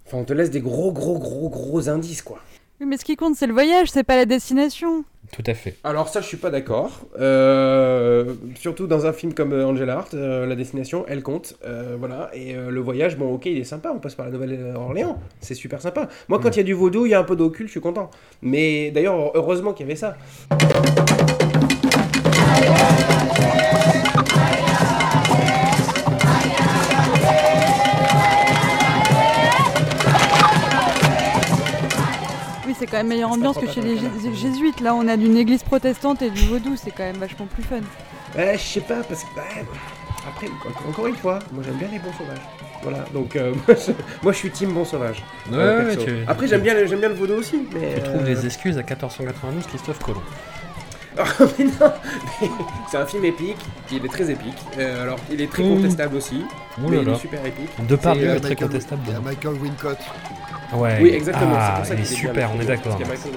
[0.08, 2.38] enfin, on te laisse des gros, gros, gros, gros indices, quoi.
[2.80, 5.04] Oui, mais ce qui compte, c'est le voyage, c'est pas la destination.
[5.32, 5.74] Tout à fait.
[5.84, 7.00] Alors ça, je suis pas d'accord.
[7.20, 11.56] Euh, surtout dans un film comme euh, Angel Art, euh, la destination, elle compte.
[11.66, 12.30] Euh, voilà.
[12.32, 13.90] Et euh, le voyage, bon, ok, il est sympa.
[13.94, 15.20] On passe par la Nouvelle-Orléans.
[15.40, 16.08] C'est super sympa.
[16.28, 17.80] Moi, quand il y a du vaudou, il y a un peu d'occulte, je suis
[17.80, 18.10] content.
[18.40, 20.16] Mais d'ailleurs, heureusement qu'il y avait ça.
[32.88, 34.80] Quand même meilleure ambiance que chez les jé- jésuites.
[34.80, 37.76] Là, on a d'une église protestante et du vaudou, c'est quand même vachement plus fun.
[38.36, 39.28] Ouais, je sais pas, parce que.
[39.36, 39.42] bah,
[40.28, 40.48] après,
[40.88, 42.42] encore- une fois, moi j'aime bien les bons sauvages.
[42.82, 45.22] Voilà, donc euh, moi, je, moi, je suis team bon sauvage.
[45.50, 46.04] Ouais, Euh, ouais, perso.
[46.06, 47.62] tu- Après, j'aime bien, le- j'aime bien le vaudou aussi.
[47.74, 50.20] Mais, Tu trouves euh, des excuses à 1492 Christophe Colomb.
[51.58, 51.92] mais non,
[52.40, 52.48] mais
[52.88, 53.56] c'est un film épique,
[53.90, 54.54] il est très épique.
[54.78, 56.44] Euh, alors, il est très contestable aussi,
[56.80, 57.86] Ouh mais là il est super épique.
[57.88, 59.02] De part C'est, euh, est très contestable.
[59.08, 59.98] Il y a Michael Wincott.
[60.74, 60.98] Ouais.
[61.00, 62.96] Oui, exactement, Ah, c'est pour ça il qu'il est super, on est d'accord.
[62.96, 63.32] qu'il a Wincott.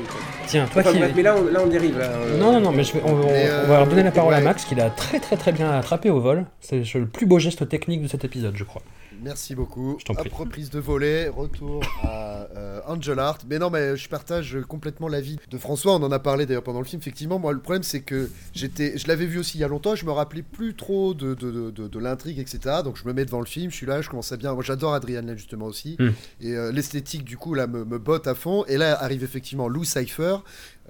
[0.48, 1.14] Tiens, toi Enfin, qui.
[1.16, 1.98] mais là on, là, on dérive.
[1.98, 4.04] Là, euh, Non, non, non, mais je vais- on, on- Mais, on va leur donner
[4.04, 4.42] la euh, parole à.
[4.42, 6.46] Max, qui l'a très très très bien attrapé au vol.
[6.60, 8.82] C'est le plus beau geste technique de cet épisode, je crois.
[9.24, 9.97] Merci beaucoup.
[9.99, 10.28] Je t'en prie.
[10.30, 13.38] Hop, reprise de volet, retour à euh, Angel Art.
[13.49, 15.93] Mais non, mais je partage complètement l'avis de François.
[15.95, 16.99] On en a parlé d'ailleurs pendant le film.
[17.01, 19.95] Effectivement, moi, le problème, c'est que j'étais, je l'avais vu aussi il y a longtemps.
[19.95, 22.78] Je me rappelais plus trop de, de, de, de- de l'intrigue, etc.
[22.84, 23.69] Donc je me mets devant le film.
[23.72, 24.53] Je suis là, je commence à bien.
[24.53, 25.95] Moi, j'adore Adrian Lane justement aussi.
[25.99, 26.09] Hmm.
[26.41, 28.65] Et euh, l'esthétique, du coup, là, me, me botte à fond.
[28.67, 30.38] Et là arrive effectivement Lou Cypher.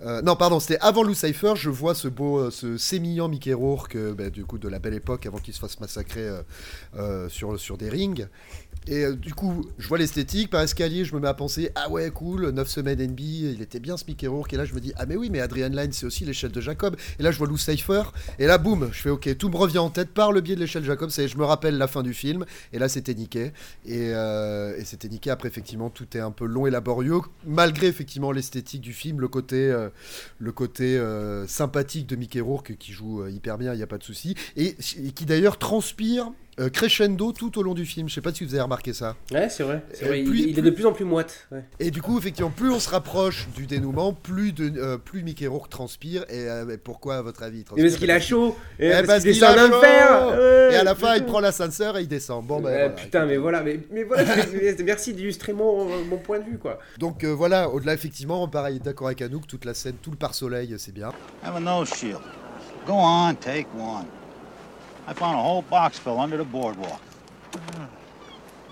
[0.03, 1.53] Euh, non, pardon, c'était avant Lou Cypher.
[1.55, 4.79] Je vois ce beau, euh, ce sémillant Mickey Rourke, euh, bah, du coup, de la
[4.79, 6.27] belle époque, avant qu'il se fasse massacrer
[7.29, 8.27] sur, sur des rings.
[8.87, 11.89] Et euh, du coup, je vois l'esthétique, par escalier, je me mets à penser, ah
[11.89, 14.53] ouais, cool, 9 semaines NB, il était bien ce Mickey Rourke.
[14.53, 16.61] Et là, je me dis, ah mais oui, mais Adrian Lyne, c'est aussi l'échelle de
[16.61, 16.95] Jacob.
[17.19, 18.03] Et là, je vois Lou Cypher.
[18.39, 20.61] Et là, boum, je fais, ok, tout me revient en tête par le biais de
[20.61, 21.11] l'échelle Jacob.
[21.11, 22.45] Je me rappelle la fin du film.
[22.73, 23.51] Et là, c'était niqué.
[23.85, 25.29] Et, euh, et c'était niqué.
[25.29, 29.27] Après, effectivement, tout est un peu long et laborieux, malgré effectivement l'esthétique du film, le
[29.27, 29.89] côté, euh,
[30.39, 30.99] le côté
[31.47, 34.35] sympathique de Mickey Rourke qui joue hyper bien, il n'y a pas de souci.
[34.55, 38.09] Et qui d'ailleurs transpire euh, crescendo tout au long du film.
[38.09, 39.15] Je sais pas si vous avez remarqué ça.
[39.31, 39.83] Ouais, c'est vrai.
[40.03, 41.47] Euh, il- plus- il, est de plus en plus moite.
[41.51, 41.63] ouais.
[41.79, 45.47] Et du coup, effectivement, plus on se rapproche du dénouement, plus, de, euh, plus Mickey
[45.47, 46.23] Rourke transpire.
[46.29, 48.55] Et euh, pourquoi, à votre avis, transpire parce qu'il a chaud.
[48.79, 52.01] Et Eh, parce parce qu'il descend ouais, Et à la fin, il prend l'ascenseur et
[52.01, 52.45] il descend.
[52.45, 52.89] Bon, ben, voilà.
[52.89, 54.23] putain, mais voilà, mais, mais voilà,
[54.83, 56.79] merci d'illustrer mon, mon point de vue, quoi.
[56.97, 60.75] Donc euh, voilà, au-delà, effectivement, pareil, d'accord avec Anouk, toute la scène, tout le pare-soleil,
[60.77, 61.11] c'est bien.
[61.43, 62.19] Have a nose shield.
[62.85, 64.05] Go on, take one.
[65.07, 67.01] I found a whole box full under the boardwalk.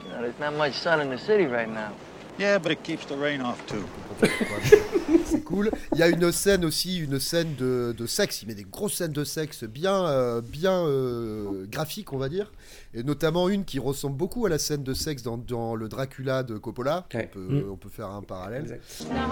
[0.04, 1.92] You know, there's not much sun in the city right now.
[2.38, 3.84] Yeah, but it keeps the rain off too.
[5.26, 5.70] C'est cool.
[5.94, 8.42] Il y a une scène aussi, une scène de, de sexe.
[8.44, 12.50] Il met des grosses scènes de sexe bien, euh, bien euh, graphiques, on va dire.
[12.94, 16.44] Et notamment une qui ressemble beaucoup à la scène de sexe dans, dans le Dracula
[16.44, 17.06] de Coppola.
[17.14, 17.72] On, peut, Mm.
[17.72, 18.80] on peut faire un parallèle.
[19.12, 19.28] Now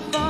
[0.00, 0.29] my fun.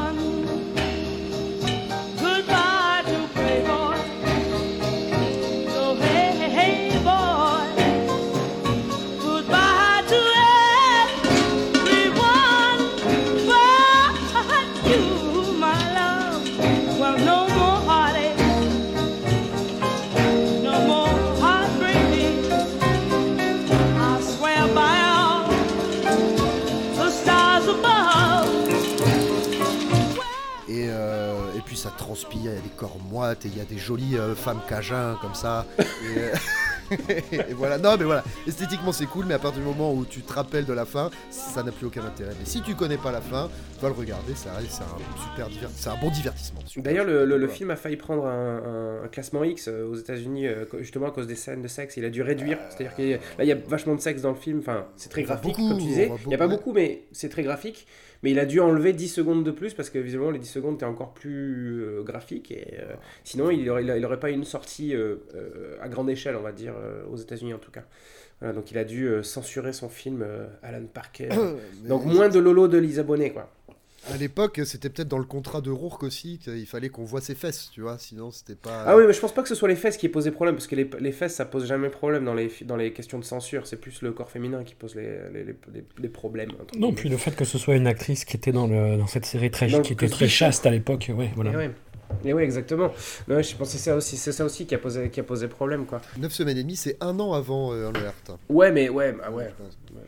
[32.34, 35.16] Il y a des corps moites et il y a des jolies euh, femmes cajun
[35.20, 35.66] comme ça.
[35.78, 36.34] Euh,
[37.32, 40.22] et voilà, non mais voilà, esthétiquement c'est cool, mais à partir du moment où tu
[40.22, 42.32] te rappelles de la fin, ça n'a plus aucun intérêt.
[42.38, 45.88] Mais si tu connais pas la fin, tu vas le regarder, c'est un super c'est
[45.88, 46.60] un bon divertissement.
[46.76, 47.52] D'ailleurs, le, le- le Voilà.
[47.52, 48.56] film a failli prendre un,
[49.00, 51.96] un- un classement X euh, aux États-Unis euh, justement à cause des scènes de sexe.
[51.96, 52.58] Il a dû réduire.
[52.70, 54.58] C'est-à-dire qu'il y a- là, il y a vachement de sexe dans le film.
[54.58, 56.10] Enfin, c'est très On graphique, beaucoup, comme tu disais.
[56.24, 57.86] Il n'y a pas beaucoup, mais c'est très graphique.
[58.22, 60.74] Mais il a dû enlever 10 secondes de plus parce que visiblement les 10 secondes
[60.74, 62.50] étaient encore plus euh, graphiques.
[62.50, 62.92] Et, euh,
[63.24, 66.42] sinon, il n'aurait il aurait pas eu une sortie euh, euh, à grande échelle, on
[66.42, 66.79] va dire, euh,
[67.10, 67.84] aux États-Unis en tout cas.
[68.40, 71.28] Voilà, donc il a dû euh, censurer son film euh, Alan Parker.
[71.86, 73.50] Donc moins de Lolo de Lisa Bonet, quoi.
[74.10, 77.34] À l'époque, c'était peut-être dans le contrat de Rourke aussi qu'il fallait qu'on voit ses
[77.34, 78.84] fesses, tu vois, sinon c'était pas.
[78.86, 80.54] Ah oui, mais je pense pas que ce soit les fesses qui aient posé problème,
[80.54, 83.24] parce que les, les fesses, ça pose jamais problème dans les, dans les questions de
[83.24, 83.66] censure.
[83.66, 86.52] C'est plus le corps féminin qui pose les, les, les, les- les problèmes.
[86.78, 89.26] Non, puis le fait que ce soit une actrice qui était dans, le, dans cette
[89.26, 91.52] série très, Dans qui était très chaste à l'époque, ouais, voilà.
[91.52, 91.70] Et ouais.
[92.24, 92.92] Et ouais, exactement.
[93.28, 95.86] Ouais, je c'est ça aussi, c'est ça aussi qui a posé, qui a posé problème,
[95.86, 96.00] quoi.
[96.18, 98.36] 9 semaines et demie, c'est un an avant euh, Unleashed.
[98.48, 99.52] Ouais, mais ouais, bah ouais.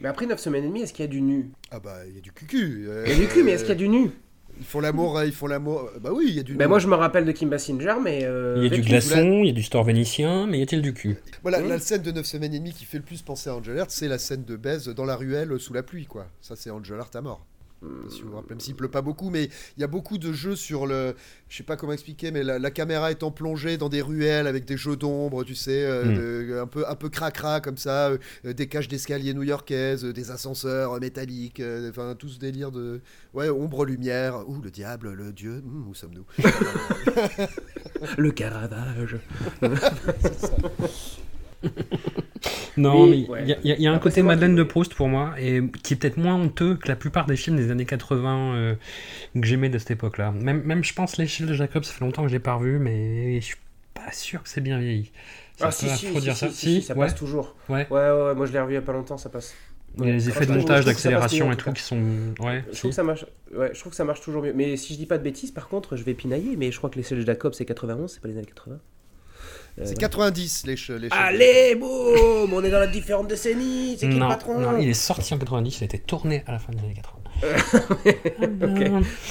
[0.01, 1.51] Mais après 9 semaines et demie, est-ce qu'il y a du nu?
[1.71, 2.87] Ah bah, il y a du cucu.
[2.89, 4.11] euh, Il y a du cul, mais est-ce qu'il y a du nu?
[4.59, 5.91] Ils font l'amour, euh, ils font l'amour.
[6.01, 6.55] Bah oui, il y a du.
[6.57, 6.67] Nu.
[6.67, 8.21] moi, je me rappelle de Kim Basinger, mais.
[8.25, 10.83] euh, Il y a du glaçon, il y a du store vénitien, mais y a-t-il
[10.83, 11.17] du cul?
[11.41, 11.69] Voilà, Mmh.
[11.69, 13.91] la scène de 9 semaines et demie qui fait le plus penser à Angel Heart,
[13.91, 16.27] c'est la scène de baise dans la ruelle sous la pluie, quoi.
[16.43, 17.47] Ça, c'est Angel Heart à mort.
[18.09, 19.45] Si vous rappelez, même s'il pleut pas beaucoup, mais
[19.77, 21.15] il y a beaucoup de jeux sur le.
[21.49, 24.65] Je sais pas comment expliquer, mais la, la caméra étant plongée dans des ruelles avec
[24.65, 26.15] des jeux d'ombre, tu sais, euh, Mm.
[26.17, 30.13] de- un peu un peu cracra comme ça, euh, euh, des cages d'escalier new-yorkaises, euh,
[30.13, 33.01] des ascenseurs métalliques, enfin tout ce délire de.
[33.35, 34.49] Ouais, ombre, lumière.
[34.49, 36.25] Ouh, le diable, le dieu, hum, où sommes-nous?
[38.19, 39.17] Le Caravage.
[42.77, 43.45] Non, mais il ouais.
[43.47, 45.35] y a, il y a- il y a un côté Madeleine de Proust pour moi,
[45.39, 48.75] et qui est peut-être moins honteux que la plupart des films des années 80 euh,
[49.35, 50.33] que j'aimais de cette époque-là.
[50.33, 52.79] Même, même, je pense, l'échelle de Jacob, ça fait longtemps que je l'ai pas revu,
[52.79, 53.57] mais je suis
[53.95, 55.13] pas sûr que c'est bien vieilli.
[55.57, 56.49] C'est Ah, si, si, de si, dire si, ça.
[56.51, 57.07] si, si, ça ouais.
[57.07, 57.55] passe toujours.
[57.69, 57.87] Ouais.
[57.91, 59.55] Ouais, ouais, ouais, moi je l'ai revu il y a pas longtemps, ça passe.
[59.99, 62.01] Il y a les effets de montage, ça d'accélération et tout qui sont.
[62.41, 62.79] Ouais, Je si.
[62.79, 63.27] trouve, que ça marche...
[63.55, 64.55] ouais, je trouve que ça marche toujours mieux.
[64.55, 66.89] Mais si je dis pas de bêtises, par contre, je vais pinailler, mais je crois
[66.89, 68.79] que les de Jacob, c'est 91, c'est pas les années 80.
[69.79, 70.01] Euh, C'est voilà.
[70.09, 74.15] 90 les che- les che- Allez, boum On est dans la différente décennie C'est qui
[74.15, 76.59] le Non, patron non, il est sorti en 90, il a été tourné à la
[76.59, 77.19] fin des années 80.
[78.63, 78.81] Ok.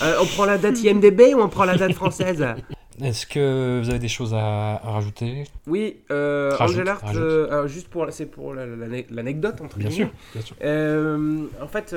[0.04, 2.44] Euh, on prend la date IMDB ou on prend la date française
[3.04, 5.46] Est-ce que vous avez des choses à, à rajouter?
[5.66, 7.22] Oui, euh, Rajoute, Angel rajoute.
[7.24, 10.06] euh, alors, juste pour, c'est pour la- la- l'anecdote entre Bien guillemets.
[10.06, 10.56] sûr, bien sûr.
[10.64, 11.96] Euh, en fait,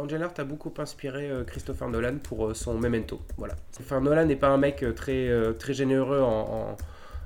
[0.00, 3.20] Angel Heart a beaucoup inspiré euh, Christopher Nolan pour euh, son Memento.
[3.36, 3.54] Voilà.
[3.80, 6.26] Enfin, Nolan n'est pas un mec très, euh, très généreux en,
[6.72, 6.76] en-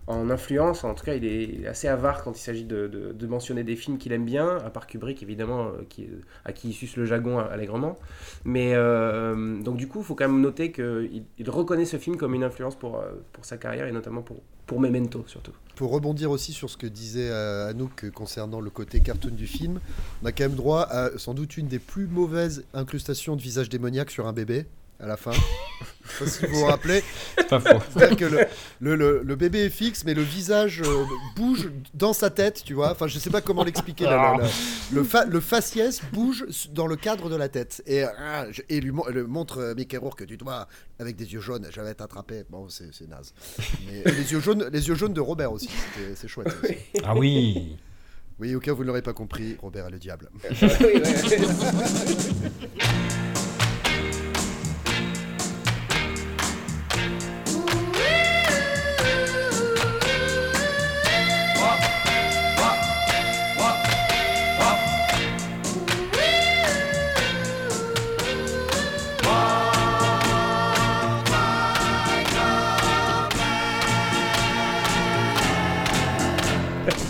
[0.06, 0.84] en influence.
[0.84, 4.12] En tout cas, il est assez avare quand il s'agit de, mentionner des films qu'il
[4.12, 7.96] aime bien, à part Kubrick évidemment, euh, à qui il suce le jagon allègrement.
[8.44, 12.16] Mais euh, donc du coup, il faut quand même noter qu'il il reconnaît ce film
[12.16, 15.52] comme une influence pour, euh, pour sa carrière et notamment pour, pour Memento surtout.
[15.76, 19.80] Pour rebondir aussi sur ce que disait Anouk concernant le côté cartoon du film,
[20.22, 23.70] on a quand même droit à sans doute une des plus mauvaises incrustations de visage
[23.70, 24.66] démoniaque sur un bébé
[25.02, 25.32] à la fin.
[26.04, 27.02] Je sais pas si vous vous rappelez.
[27.36, 27.78] C'est pas faux.
[27.96, 28.40] C'est-à-dire que le,
[28.80, 31.04] le- le- le bébé est fixe, mais le visage euh,
[31.36, 32.90] bouge dans sa tête, tu vois.
[32.90, 34.04] Enfin, je sais pas comment l'expliquer.
[34.04, 34.36] là.
[34.92, 37.82] Le, fa- le faciès bouge dans le cadre de la tête.
[37.86, 40.66] Et, ah, je- et lui, le montre euh, Mickey Rourke du doigt
[40.98, 41.66] avec des yeux jaunes.
[41.70, 42.42] J'avais attrapé.
[42.50, 43.32] Bon, c'est c'est naze.
[43.86, 45.68] Mais les yeux jaunes, les yeux jaunes de Robert aussi.
[45.68, 46.48] c'était- C'est chouette.
[46.62, 46.74] aussi.
[47.04, 47.76] Ah oui
[48.40, 50.28] Oui, au cas où vous ne l'aurez pas compris, Robert est le diable.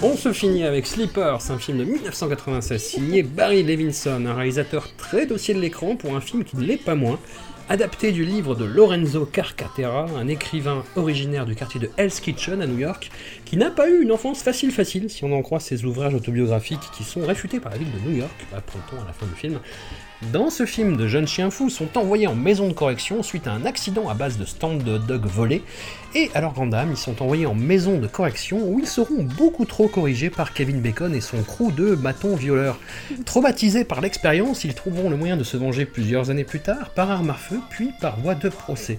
[0.05, 5.27] On se finit avec Sleepers, un film de 1996 signé Barry Levinson, un réalisateur très
[5.27, 7.21] dossier de l'écran pour un film qui ne l'est pas moins,
[7.69, 12.67] adapté du livre de Lorenzo Carcatera, un écrivain originaire du quartier de Hell's Kitchen à
[12.67, 13.11] New York,
[13.45, 16.91] qui n'a pas eu une enfance facile facile si on en croit ses ouvrages autobiographiques
[16.97, 19.59] qui sont réfutés par la ville de New York, apprend-on à la fin du film.
[20.31, 23.53] Dans ce film, de jeunes chiens fous sont envoyés en maison de correction suite à
[23.53, 25.63] un accident à base de stand de dog volés,
[26.15, 29.25] et à leur grande dame, ils sont envoyés en maison de correction où ils seront
[29.25, 32.79] beaucoup trop corrigés par Kevin Bacon et son crew de bâtons violeurs.
[33.25, 37.11] Traumatisés par l'expérience, ils trouveront le moyen de se venger plusieurs années plus tard par
[37.11, 38.99] arme à feu, puis par voie de procès.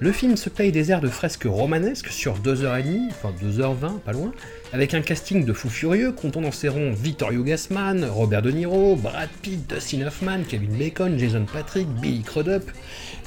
[0.00, 4.32] Le film se paye des airs de fresques romanesques sur 2h30, enfin 2h20, pas loin,
[4.72, 8.96] avec un casting de fous furieux comptant dans ses rangs Vittorio Gassman, Robert De Niro,
[8.96, 12.70] Brad Pitt, Dustin Hoffman, Kevin Bacon, Jason Patrick, Billy Crudup.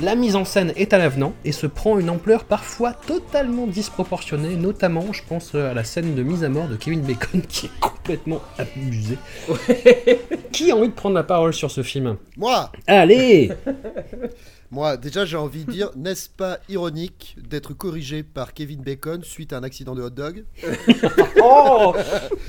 [0.01, 4.57] La mise en scène est à l'avenant et se prend une ampleur parfois totalement disproportionnée,
[4.57, 7.79] notamment je pense à la scène de mise à mort de Kevin Bacon qui est
[7.79, 9.17] complètement abusée.
[10.51, 12.17] qui a envie de prendre la parole sur ce film?
[12.35, 13.51] Moi Allez
[14.69, 19.53] Moi, déjà, j'ai envie de dire, n'est-ce pas ironique d'être corrigé par Kevin Bacon suite
[19.53, 20.43] à un accident de hot dog
[21.41, 21.95] Oh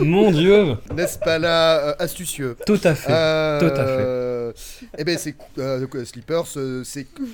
[0.00, 4.88] Mon Dieu N'est-ce pas là euh, astucieux Tout à fait, Euh, tout à fait.
[4.98, 6.82] Eh ben, c'est euh, euh,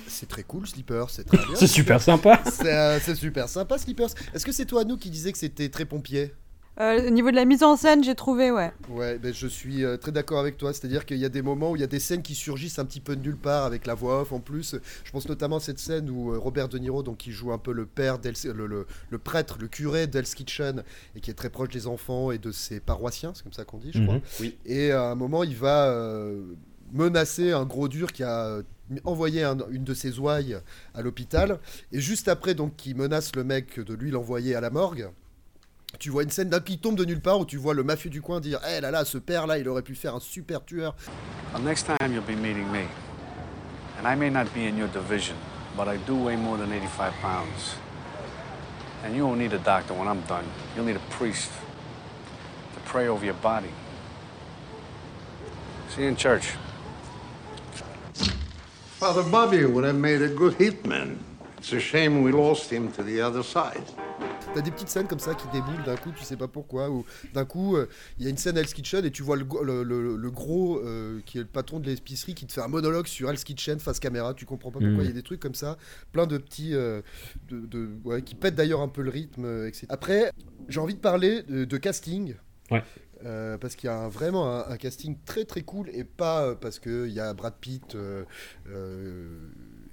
[0.07, 1.55] c'est très cool, Sleepers, c'est très bien.
[1.55, 2.39] C'est super sympa.
[2.45, 4.09] C'est super sympa, Sleepers.
[4.33, 6.33] Est-ce que c'est toi, nous, qui disais que c'était très pompier?
[6.79, 8.73] Euh, au niveau de la mise en scène, j'ai trouvé, ouais.
[8.89, 10.73] Ouais, ben je suis euh, très d'accord avec toi.
[10.73, 12.85] C'est-à-dire qu'il y a des moments où il y a des scènes qui surgissent un
[12.85, 14.75] petit peu de nulle part avec la voix off en plus.
[15.05, 17.57] Je pense notamment à cette scène où euh, Robert De Niro, donc qui joue un
[17.57, 20.83] peu le père, le, le- le prêtre, le curé d'Hell's Kitchen
[21.15, 23.77] et qui est très proche des enfants et de ses paroissiens, c'est comme ça qu'on
[23.77, 24.15] dit, je crois.
[24.15, 24.21] Mhm.
[24.41, 24.57] Oui.
[24.65, 26.43] Et à un moment, il va euh,
[26.91, 28.59] menacer un gros dur qui a
[29.05, 30.57] envoyé un- une de ses ouailles
[30.93, 31.59] à l'hôpital.
[31.91, 35.07] Et juste après, donc, qui menace le mec de lui l'envoyer à la morgue.
[35.99, 38.09] Tu vois une scène d'un qui tombe de nulle part où tu vois le mafieux
[38.09, 40.63] du coin dire Eh là là, ce père là, il aurait pu faire un super
[40.63, 40.95] tueur.
[41.53, 42.87] Well, next time you'll be meeting me.
[43.99, 45.35] And I may not be in your division,
[45.77, 47.75] but I do weigh more than 85 pounds.
[49.03, 50.45] And you won't need a doctor when I'm done.
[50.75, 51.49] You'll need a priest
[52.73, 53.71] to pray over your body.
[55.89, 56.55] See you in church.
[58.99, 61.17] Father Bobby would have made a good hitman.
[61.57, 63.83] It's a shame we lost him to the other side.
[64.55, 66.89] T'as des petites scènes comme ça qui déboulent d'un coup, tu sais pas pourquoi.
[66.89, 67.87] Ou d'un coup, euh,
[68.17, 70.31] il y a une scène à Hell's Kitchen et tu vois le, le, le- le
[70.31, 73.43] gros euh, qui est le patron de l'épicerie qui te fait un monologue sur Hell's
[73.43, 74.33] Kitchen face caméra.
[74.33, 74.95] Tu comprends pas pourquoi.
[74.95, 75.01] Mhm.
[75.01, 75.77] Il y a des trucs comme ça,
[76.13, 76.73] plein de petits.
[76.73, 77.01] euh,
[77.49, 79.87] de, de- ouais, qui pètent d'ailleurs un peu le rythme, euh, etc.
[79.89, 80.31] Après,
[80.69, 82.35] j'ai envie de parler de, de casting.
[82.71, 82.83] Ouais.
[83.25, 86.43] Euh, parce qu'il y a un- vraiment un, un casting très très cool et pas
[86.47, 88.23] euh, parce qu'il y a Brad Pitt euh,
[88.69, 89.39] euh,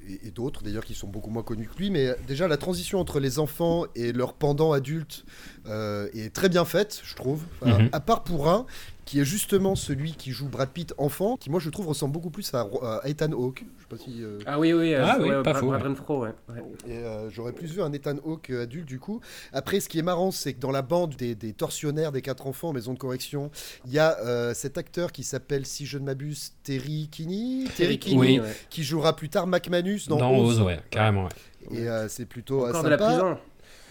[0.09, 2.99] et, et d'autres d'ailleurs qui sont beaucoup moins connus que lui, mais déjà la transition
[3.01, 5.25] entre les enfants et leur pendant adulte
[5.67, 7.43] euh, est très bien faite, je trouve.
[7.61, 7.89] Enfin, Mhm.
[7.93, 8.67] À part pour un
[9.05, 12.31] qui est justement celui qui joue Brad Pitt enfant, qui moi je trouve ressemble beaucoup
[12.31, 12.61] plus à,
[13.03, 13.65] à Ethan Hawke.
[13.77, 14.23] Je sais pas si.
[14.23, 15.89] euh, Ah oui, oui, euh, Ah oui, ouais, pas Brad- faux, Brad ouais.
[15.89, 16.31] Renfro, ouais.
[16.51, 16.63] ouais.
[16.87, 19.21] Et euh, j'aurais plus vu un Ethan Hawke euh, adulte du coup.
[19.53, 22.47] Après, ce qui est marrant, c'est que dans la bande des, des tortionnaires des quatre
[22.47, 23.51] enfants en maison de correction,
[23.87, 27.99] il y a euh, cet acteur qui s'appelle, si je ne m'abuse, Terry Kinney, Terry
[27.99, 28.41] Kinney, Oui.
[28.41, 28.55] ouais.
[28.71, 30.61] qui jouera plus tard Manus dans, Dans Oz.
[30.61, 31.77] Oz, ouais, carrément, ouais.
[31.79, 33.11] Et euh, c'est plutôt Encore de la sympa.
[33.13, 33.39] prison.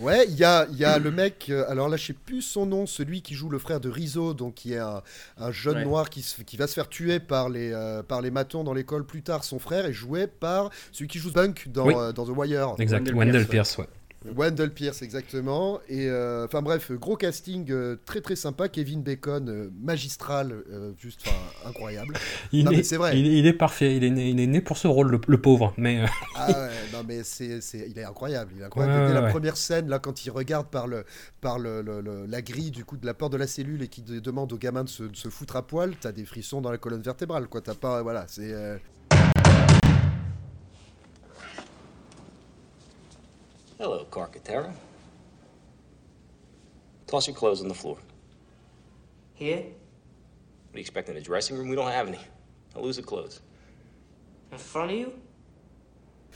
[0.02, 2.41] Ouais, il y a, il y a le mec, euh, alors là je sais plus
[2.41, 5.02] son nom, celui qui joue le frère de Rizzo, donc qui est un,
[5.38, 5.84] un jeune Ouais.
[5.86, 8.74] noir qui, se- qui va se faire tuer par les, euh, par les matons dans
[8.74, 9.43] l'école plus tard.
[9.43, 11.93] Son frère est joué par celui qui joue Bunk dans, Oui.
[11.95, 12.76] euh, dans The Wire.
[12.80, 13.88] Exact, Wendell Wendell Pierce, Pierce, ouais.
[14.26, 15.80] Wendell Pierce, exactement.
[15.90, 18.70] Et euh, enfin bref, gros casting euh, très très sympa.
[18.70, 20.64] Kevin Bacon, euh, magistral,
[20.98, 21.26] juste
[21.66, 22.16] incroyable.
[22.52, 23.20] Il, Non, mais est, c'est vrai.
[23.20, 25.20] il, est- il est parfait, il est, né, il est né pour ce rôle, le,
[25.28, 25.74] le pauvre.
[25.78, 28.94] Mais euh, Ah ouais, non mais c'est, c'est- il est incroyable, il est incroyable.
[28.96, 31.04] Ouais, Dès ouais, la première scène là, quand il regarde par le,
[31.42, 31.82] par le,
[32.28, 34.58] la grille du coup de la porte de la cellule et qui de- demande au
[34.58, 37.48] gamin de se, de se foutre à poil, t'as des frissons dans la colonne vertébrale,
[37.48, 37.62] quoi.
[37.62, 38.54] T'as pas, voilà, c'est.
[43.82, 44.72] Hello, Carcaterra.
[47.08, 47.98] Toss your clothes on the floor.
[49.34, 49.58] Here?
[49.58, 51.68] What do you expect in the dressing room?
[51.68, 52.20] We don't have any.
[52.76, 53.42] I'll lose the clothes.
[54.52, 55.12] In front of you?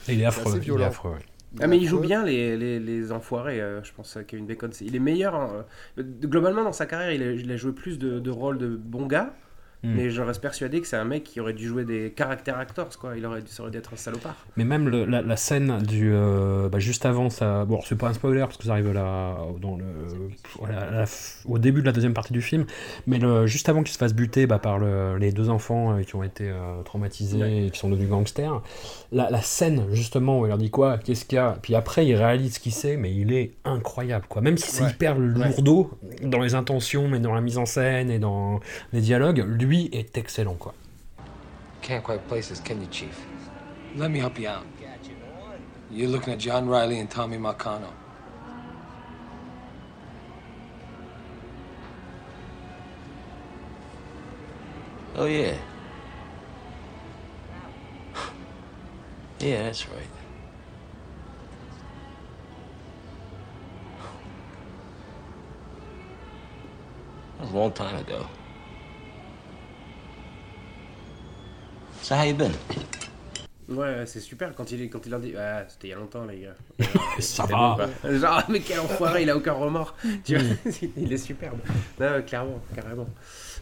[0.08, 0.56] il est affreux.
[0.58, 1.24] assez Il est affreux, ouais.
[1.60, 4.72] Ah mais il est joue bien les, les, les enfoirés, euh, je pense, Kevin Bacon.
[4.80, 5.36] Il est meilleur.
[5.36, 5.52] en-
[5.98, 8.74] euh, globalement, dans sa carrière, il a, il a joué plus de, de rôles de
[8.74, 9.32] bon gars.
[9.82, 9.94] Mm.
[9.94, 12.88] Mais je reste persuadé que c'est un mec qui aurait dû jouer des caractères actors,
[12.98, 13.16] quoi.
[13.16, 14.34] Il aurait dû, ça aurait dû être un salopard.
[14.56, 18.08] Mais même le- la, la scène du euh, bah, juste avant ça, bon c'est pas
[18.08, 19.84] un spoiler parce que ça arrive là dans le
[20.68, 21.04] la
[21.44, 22.64] au début de la deuxième partie du film,
[23.06, 26.02] mais le, juste avant qu'il se fasse buter bah, par le- les deux enfants euh,
[26.02, 27.66] qui ont été euh, traumatisés Ouais.
[27.66, 28.62] et qui sont devenus gangsters,
[29.12, 32.06] la, la scène justement où il leur dit quoi, qu'est-ce qu'il y a, puis après
[32.06, 34.90] il réalise ce qu'il sait, mais il est incroyable quoi, même si c'est Ouais.
[34.90, 35.90] hyper lourdeau
[36.22, 38.60] dans les intentions, mais dans la mise en scène et dans
[38.92, 40.74] les dialogues, lui est excellent quoi.
[41.82, 43.16] Can't quite place this, can you, Chief?
[43.94, 44.66] Let me help you out.
[45.90, 47.92] You're looking at John Riley and Tommy Marcano.
[55.14, 55.56] Oh, yeah.
[59.38, 60.08] yeah, that's right.
[67.38, 68.28] That was a long time ago.
[72.06, 72.52] So how you been?
[73.68, 76.24] Ouais, c'est super quand il, quand il leur dit Ah, c'était il y a longtemps,
[76.24, 76.54] les gars.
[77.18, 77.76] Ça va.
[78.04, 78.16] bon.
[78.18, 79.96] Genre, mais quel enfoiré, il a aucun remords.
[80.24, 80.44] Tu vois,
[80.96, 81.58] il est superbe.
[81.98, 83.08] Non, clairement, carrément.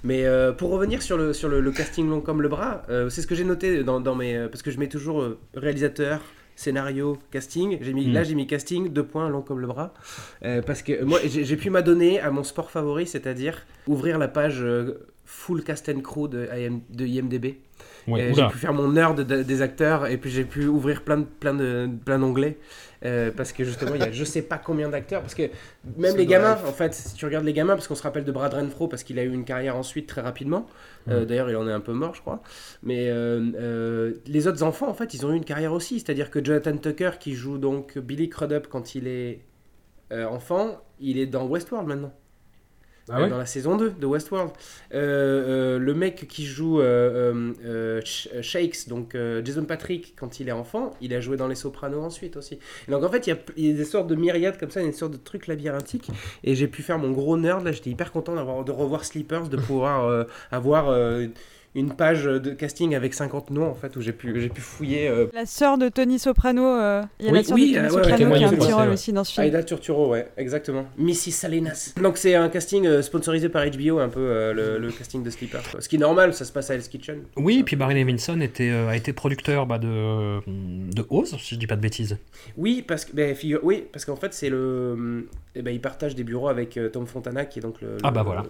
[0.03, 3.09] Mais euh, pour revenir sur le, sur le, le casting long comme le bras, euh,
[3.09, 4.37] c'est ce que j'ai noté dans, dans mes.
[4.37, 6.21] euh, Parce que je mets toujours euh, réalisateur,
[6.55, 7.79] scénario, casting.
[7.81, 8.13] J'ai mis, Mm.
[8.13, 9.95] Là, j'ai mis casting, deux points, long comme le bras.
[10.45, 14.59] Euh, parce que moi, j'ai pu m'adonner à mon sport favori, c'est-à-dire ouvrir la page
[14.61, 16.47] euh, full cast and crew de,
[16.91, 17.57] de IMDB.
[18.07, 21.03] Ouais, Euh, j'ai pu faire mon nerd de- des acteurs et puis j'ai pu ouvrir
[21.03, 22.59] plein de plein de plein d'onglets
[23.05, 25.43] euh, parce que justement il y a je sais pas combien d'acteurs parce que
[25.97, 28.25] même C'est les gamins en fait si tu regardes les gamins parce qu'on se rappelle
[28.25, 30.67] de Brad Renfro parce qu'il a eu une carrière ensuite très rapidement.
[31.09, 32.43] Euh, d'ailleurs il en est un peu mort je crois.
[32.83, 35.99] Mais euh, euh, les autres enfants en fait ils ont eu une carrière aussi.
[36.01, 39.41] C'est à dire que Jonathan Tucker qui joue donc Billy Crudup quand il est
[40.13, 42.13] euh, enfant il est dans Westworld maintenant
[43.11, 44.51] Ah dans la saison 2 de Westworld.
[44.95, 47.53] Euh, euh, le mec qui joue euh,
[48.03, 52.03] Sh- Shakes, donc Jason Patrick, quand il est enfant, il a joué dans Les Sopranos
[52.03, 52.59] ensuite aussi.
[52.89, 55.13] Donc en fait, il y, y a des sortes de myriades comme ça, une sorte
[55.13, 56.09] de truc labyrinthique.
[56.45, 58.35] Et j'ai pu faire mon gros nerd, là, j'étais hyper content
[58.65, 60.91] de revoir Sleepers, de pouvoir avoir
[61.75, 65.09] une page de casting avec 50 noms en fait, où j'ai pu, j'ai pu fouiller.
[65.09, 67.75] euh, La sœur de Tony Soprano, euh, il y a oui, la sœur oui, de
[67.75, 69.47] Tony euh, ouais, Soprano ouais, qui a un petit rôle aussi dans ce film.
[69.47, 70.87] Aida Turturro, ouais, exactement.
[70.99, 71.95] Missy Salinas.
[72.01, 75.31] Donc c'est un casting euh, sponsorisé par HBO, un peu euh, le, le casting de
[75.31, 75.63] Sleeper.
[75.71, 75.81] quoi.
[75.81, 77.23] Ce qui est normal, ça se passe à Hell's Kitchen.
[77.37, 81.55] Oui, et puis Barry Levinson était, euh, a été producteur bah, de, de Oz, si
[81.55, 82.19] je dis pas de bêtises.
[82.57, 86.25] Oui, parce que figure, oui, parce qu'en fait c'est le, eh ben, il partage des
[86.25, 88.43] bureaux avec euh, Tom Fontana, qui est donc le, Ah bah le- voilà.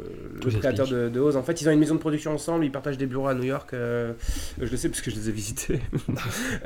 [0.45, 1.37] le créateur de, de Oz.
[1.37, 3.45] En fait, ils ont une maison de production ensemble, ils partagent des bureaux à New
[3.45, 3.73] York.
[3.75, 4.13] euh,
[4.61, 5.81] je le sais parce que je les ai visités.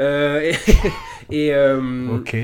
[0.00, 0.54] Euh, et
[1.30, 2.36] et, euh, Ok.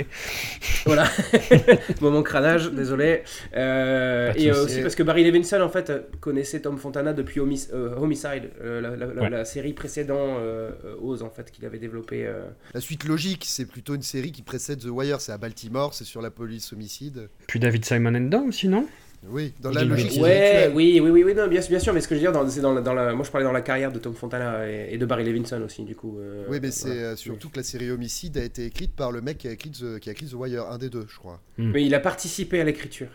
[0.87, 1.05] Voilà.
[2.01, 3.23] Moment cranage, désolé.
[3.57, 7.69] Euh, et euh, aussi parce que Barry Levinson en fait connaissait Tom Fontana depuis Homic-
[7.73, 9.31] euh, Homicide, euh, la, la- la- Ouais.
[9.31, 12.27] la série précédente euh, euh, Oz en fait qu'il avait développé.
[12.27, 12.43] euh.
[12.75, 15.21] La suite logique, c'est plutôt une série qui précède The Wire.
[15.21, 17.29] C'est à Baltimore, c'est sur la police homicide.
[17.47, 18.87] Puis David Simon dedans aussi, non
[19.29, 20.21] Oui, dans la logique.
[20.21, 22.31] Ouais, oui, oui, oui, oui, non, bien, sûr- bien sûr, mais ce que je veux
[22.31, 24.69] dire, c'est dans, la, dans la, moi je parlais dans la carrière de Tom Fontana
[24.71, 26.19] et, et de Barry Levinson aussi, du coup.
[26.21, 27.01] euh, Oui, mais c'est voilà.
[27.03, 29.71] euh, surtout que la série Homicide a été écrite par le mec qui a écrit
[29.71, 31.41] The, qui a écrit The Wire, un des deux, je crois.
[31.59, 33.09] Mais il a participé à l'écriture.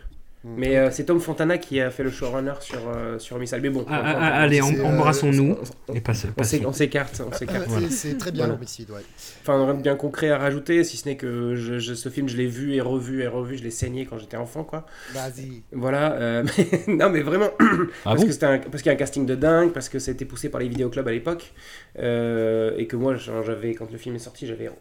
[0.43, 0.53] Mm.
[0.55, 3.59] Mais euh, c'est Tom Fontana qui a fait le showrunner sur, euh, sur Homicide.
[3.61, 5.57] Mais bon, Ah, on- ah, on- ah, allez, euh, embrassons-nous
[5.89, 6.57] on- et s'é- passons.
[6.65, 7.63] On s'écarte, on s'écarte.
[7.63, 7.89] C'est- Voilà.
[7.89, 8.53] C'est très bien Voilà.
[8.57, 9.01] Homicide, ouais.
[9.41, 12.29] Enfin, on aurait bien concret à rajouter, si ce n'est que je, je- ce film,
[12.29, 14.85] je l'ai vu et revu et revu, je l'ai saigné quand j'étais enfant, quoi.
[15.13, 15.63] Vas-y.
[15.73, 18.95] Voilà, euh, mais- non mais vraiment, Ah parce bon que un- parce qu'il y a
[18.95, 21.51] un casting de dingue, parce que ça a été poussé par les vidéoclubs à l'époque,
[21.97, 24.71] euh, et que moi, j'avais quand le film est sorti, j'avais euh,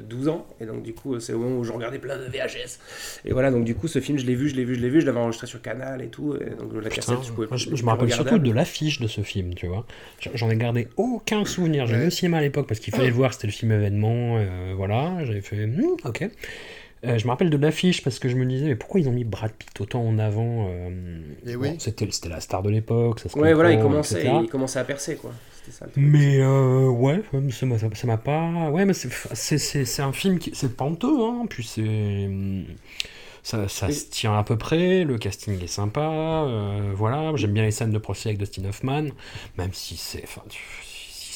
[0.00, 2.78] 12 ans, et donc du coup, c'est au moment où je regardais plein de VHS.
[3.24, 4.88] Et voilà, donc du coup, ce film, je l'ai vu, je l'ai vu, je l'ai
[4.88, 7.46] vu, je l'avais enregistré sur Canal et tout, et donc la Putain, cassette, je pouvais
[7.48, 9.86] moi, je, plus- je me rappelle surtout de l'affiche de ce film, tu vois.
[10.34, 11.86] J'en- ai gardé aucun souvenir.
[11.86, 14.36] J'ai vu au cinéma à l'époque parce qu'il fallait le voir, c'était le film événement.
[14.38, 16.28] euh, voilà, j'avais fait Hmm, ok.
[17.04, 19.12] Euh, je me rappelle de l'affiche parce que je me disais, mais pourquoi ils ont
[19.12, 21.74] mis Brad Pitt autant en avant euh, Eh bon, oui.
[21.80, 24.84] C'était c'était la star de l'époque, ça se Ouais, voilà, il commençait, il commençait à
[24.84, 25.32] percer, quoi.
[25.64, 25.86] C'était ça.
[25.86, 26.04] le truc.
[26.04, 28.70] Mais euh, ouais, ça m'a- ça ça m'a pas.
[28.70, 30.52] Ouais, mais c'est- c'est c'est- c'est un film qui.
[30.54, 31.46] C'est penteux, hein.
[31.48, 32.26] Puis c'est.
[32.26, 32.64] hum,
[33.44, 36.00] Ça, ça se tient à peu près, le casting est sympa,
[36.46, 37.32] euh, voilà.
[37.34, 39.06] J'aime bien les scènes de procès avec Dustin Hoffman,
[39.58, 40.24] même si c'est.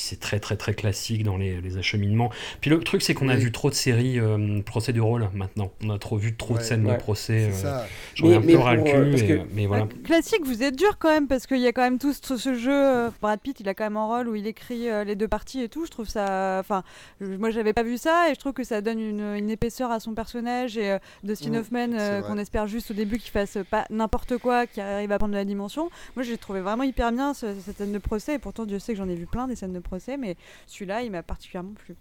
[0.06, 2.30] C'est très très très classique dans les, les acheminements.
[2.60, 5.70] Puis le truc c'est qu'on a vu trop de séries euh, procédurales maintenant.
[5.84, 7.50] On a trop vu trop de scènes ouais, de procès.
[7.64, 7.82] euh.
[8.14, 9.86] J'en ai un mais peu ras le euh, cul, que- mais voilà.
[10.04, 12.54] Classique, vous êtes dur quand même parce qu'il y a quand même tout ce, ce
[12.54, 12.70] jeu.
[12.72, 15.28] euh, Brad Pitt, il a quand même un rôle où il écrit euh, les deux
[15.28, 15.84] parties et tout.
[15.86, 16.58] Je trouve ça.
[16.60, 16.82] Enfin,
[17.20, 19.90] je- moi j'avais pas vu ça et je trouve que ça donne une, une épaisseur
[19.90, 23.30] à son personnage et euh, Dustin Mm, Hoffman euh, qu'on espère juste au début qu'il
[23.30, 25.90] fasse pas n'importe quoi, qu'il arrive à prendre de la dimension.
[26.14, 28.92] Moi j'ai trouvé vraiment hyper bien ce- cette scène de procès et pourtant Dieu sait
[28.92, 30.36] que j'en ai vu plein des scènes de procès, mais
[30.66, 31.94] celui-là il m'a particulièrement plu.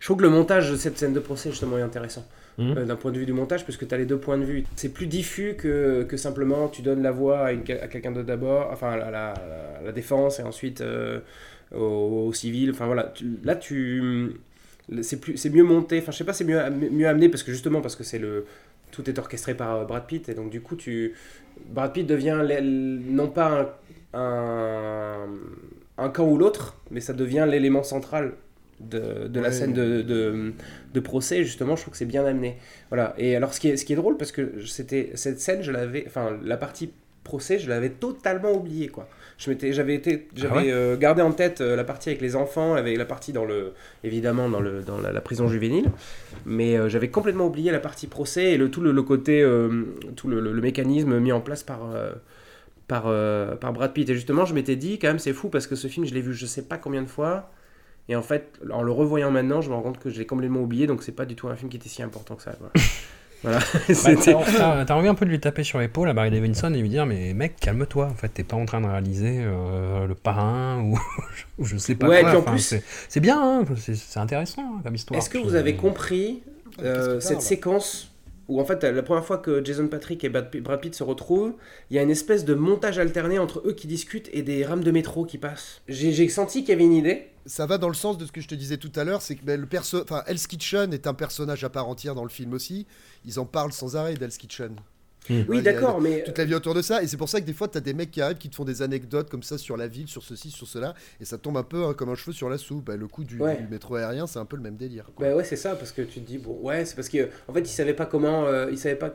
[0.00, 2.24] Je trouve que le montage de cette scène de procès justement est intéressant.
[2.58, 2.76] Mhm.
[2.78, 4.44] Euh, D'un point de vue du montage, parce que tu as les deux points de
[4.44, 4.64] vue.
[4.76, 8.26] C'est plus diffus que, que simplement tu donnes la voix à, une- à quelqu'un d'autre
[8.28, 9.34] d'abord, enfin à la, la-
[9.84, 11.18] la défense et ensuite euh,
[11.74, 12.70] au, au civil.
[12.70, 14.30] Enfin voilà, Tu- là tu.
[15.02, 17.50] C'est plus- c'est mieux monté, enfin je sais pas, c'est mieux, mieux amené parce que
[17.50, 18.44] justement, parce que c'est le.
[18.92, 21.14] Tout est orchestré par euh, Brad Pitt et donc du coup, tu.
[21.70, 23.80] Brad Pitt devient non pas
[24.12, 25.26] un, un,
[25.98, 28.32] un camp ou l'autre, mais ça devient l'élément central
[28.80, 30.52] de, de la scène de, de,
[30.92, 32.56] de procès, justement, je trouve que c'est bien amené.
[32.90, 33.14] Voilà.
[33.18, 35.70] Et alors, ce qui est, ce qui est drôle, parce que c'était cette scène, je
[35.70, 36.90] l'avais, enfin, la partie
[37.22, 39.08] procès, je l'avais totalement oubliée, quoi.
[39.38, 42.36] Je m'étais, j'avais été, j'avais ouais euh, gardé en tête euh, la partie avec les
[42.36, 43.72] enfants, avec la partie dans le,
[44.04, 45.90] évidemment dans le, dans la, la prison juvénile,
[46.44, 49.44] mais euh, j'avais complètement oublié la partie procès et le tout le, le côté,
[50.16, 51.80] tout le, le- le mécanisme mis en place par.
[52.88, 54.08] Par, euh, par Brad Pitt.
[54.10, 56.20] Et justement, je m'étais dit, quand même, c'est fou parce que ce film, je l'ai
[56.20, 57.50] vu je sais pas combien de fois.
[58.08, 60.60] Et en fait, en le revoyant maintenant, je me rends compte que je l'ai complètement
[60.60, 62.52] oublié, donc c'est pas du tout un film qui était si important que ça.
[62.52, 62.70] quoi.
[63.42, 63.58] voilà.
[63.58, 63.64] Bah,
[63.94, 66.72] C'était- t'as- T'as t'as envie un peu de lui taper sur l'épaule à Barry Levinson
[66.74, 70.06] et lui dire mais mec calme-toi en fait t'es pas en train de réaliser euh,
[70.06, 70.98] le parrain ou,
[71.58, 72.30] ou je sais pas Ouais, quoi.
[72.30, 75.18] puis en Enfin, plus- c'est c'est bien hein, c'est c'est intéressant hein, comme histoire.
[75.18, 76.42] Est-ce que vous avez compris
[76.82, 78.13] euh, qu'il cette parle séquence
[78.48, 81.54] où en fait la première fois que Jason Patrick et Brad Pitt- se retrouvent,
[81.90, 84.84] il y a une espèce de montage alterné entre eux qui discutent et des rames
[84.84, 85.80] de métro qui passent.
[85.88, 87.30] J'ai senti qu'il y avait une idée.
[87.46, 89.34] Ça va dans le sens de ce que je te disais tout à l'heure, c'est
[89.36, 92.54] que ben, le perso, Hell's Kitchen est un personnage à part entière dans le film
[92.54, 92.86] aussi.
[93.26, 94.76] Ils en parlent sans arrêt d'Hell's Kitchen.
[95.28, 95.42] Hmm.
[95.48, 97.52] Oui, d'accord, mais toute la vie autour de ça, et c'est pour ça que des
[97.54, 99.76] fois, tu as des mecs qui arrivent, qui te font des anecdotes comme ça sur
[99.76, 102.32] la ville, sur ceci, sur cela, et ça tombe un peu hein, comme un cheveu
[102.32, 102.84] sur la soupe.
[102.84, 103.56] Bah, le coup du, Ouais.
[103.56, 105.10] du métro aérien, c'est un peu le même délire.
[105.14, 105.26] quoi.
[105.28, 107.52] Bah ouais, c'est ça, parce que tu te dis, bon, ouais, c'est parce que en
[107.54, 109.14] fait, ils savaient pas comment, euh, ils savaient pas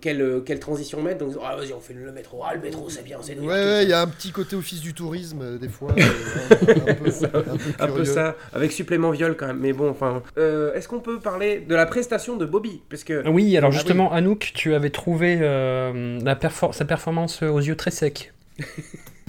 [0.00, 1.24] quelle, quelle transition mettre.
[1.24, 2.42] Donc, ah, vas-y, on fait le métro.
[2.44, 4.80] Ah, le métro, c'est bien, c'est Ouais, ouais, il y a un petit côté office
[4.80, 5.90] du tourisme, euh, des fois.
[5.98, 7.56] euh, un, peu, ça, un peu un
[7.86, 8.04] peu curieux.
[8.04, 9.58] ça, avec supplément viol quand même.
[9.60, 10.22] Mais bon, enfin.
[10.38, 12.82] euh, Est-ce qu'on peut parler de la prestation de Bobby?
[12.90, 13.26] Parce que.
[13.28, 17.76] Oui, alors Ah justement, Anouk, tu avais trouvé euh, la perfor- sa performance aux yeux
[17.76, 18.32] très secs.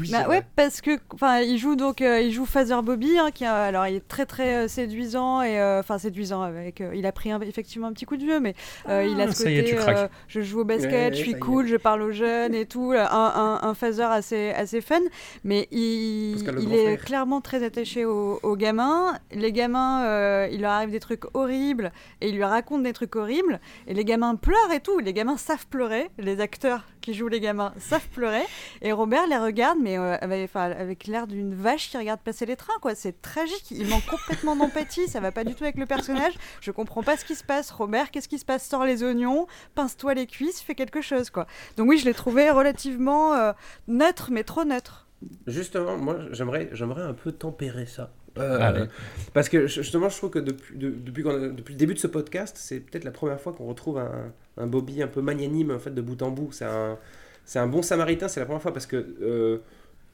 [0.09, 3.45] Bah ouais, parce que enfin, il joue donc euh, il joue Father Bobby, hein, qui
[3.45, 7.11] a- alors il est très très euh, séduisant et euh, enfin séduisant avec il a
[7.11, 8.55] pris un- effectivement un petit coup de vieux, mais
[8.87, 11.39] il a Ah, ce est, côté euh, je joue au basket, Ouais, je suis est.
[11.39, 14.99] cool, je parle aux jeunes et tout, un, un, un Father assez assez fun,
[15.43, 17.05] mais il, il est frère.
[17.05, 19.17] clairement très attaché aux, aux gamins.
[19.33, 21.91] Les gamins, il leur arrive des trucs horribles
[22.21, 24.99] et il lui raconte des trucs horribles et les gamins pleurent et tout.
[24.99, 28.43] Les gamins savent pleurer, les acteurs qui jouent les gamins savent pleurer
[28.81, 32.77] et Robert les regarde mais euh, avec, l'air d'une vache qui regarde passer les trains
[32.81, 32.95] quoi.
[32.95, 33.71] C'est tragique.
[33.71, 35.07] Il manque complètement d'empathie.
[35.07, 36.33] Ça va pas du tout avec le personnage.
[36.61, 37.71] Je comprends pas ce qui se passe.
[37.71, 38.67] Robert, qu'est-ce qui se passe?
[38.67, 41.47] Sors les oignons, pince-toi les cuisses, fais quelque chose quoi.
[41.77, 43.51] Donc oui, je l'ai trouvé relativement euh,
[43.87, 45.07] neutre mais trop neutre.
[45.45, 48.11] Justement, moi, j'aimerais, j'aimerais un peu tempérer ça.
[48.38, 48.86] Euh, Allez.
[49.34, 51.99] parce que justement, je trouve que depuis, de- depuis, qu'on a- depuis le début de
[51.99, 55.71] ce podcast, c'est peut-être la première fois qu'on retrouve un, un Bobby un peu magnanime
[55.71, 56.51] en fait de bout en bout.
[56.51, 58.27] C'est un, bon samaritain.
[58.27, 59.57] C'est la première fois parce que euh,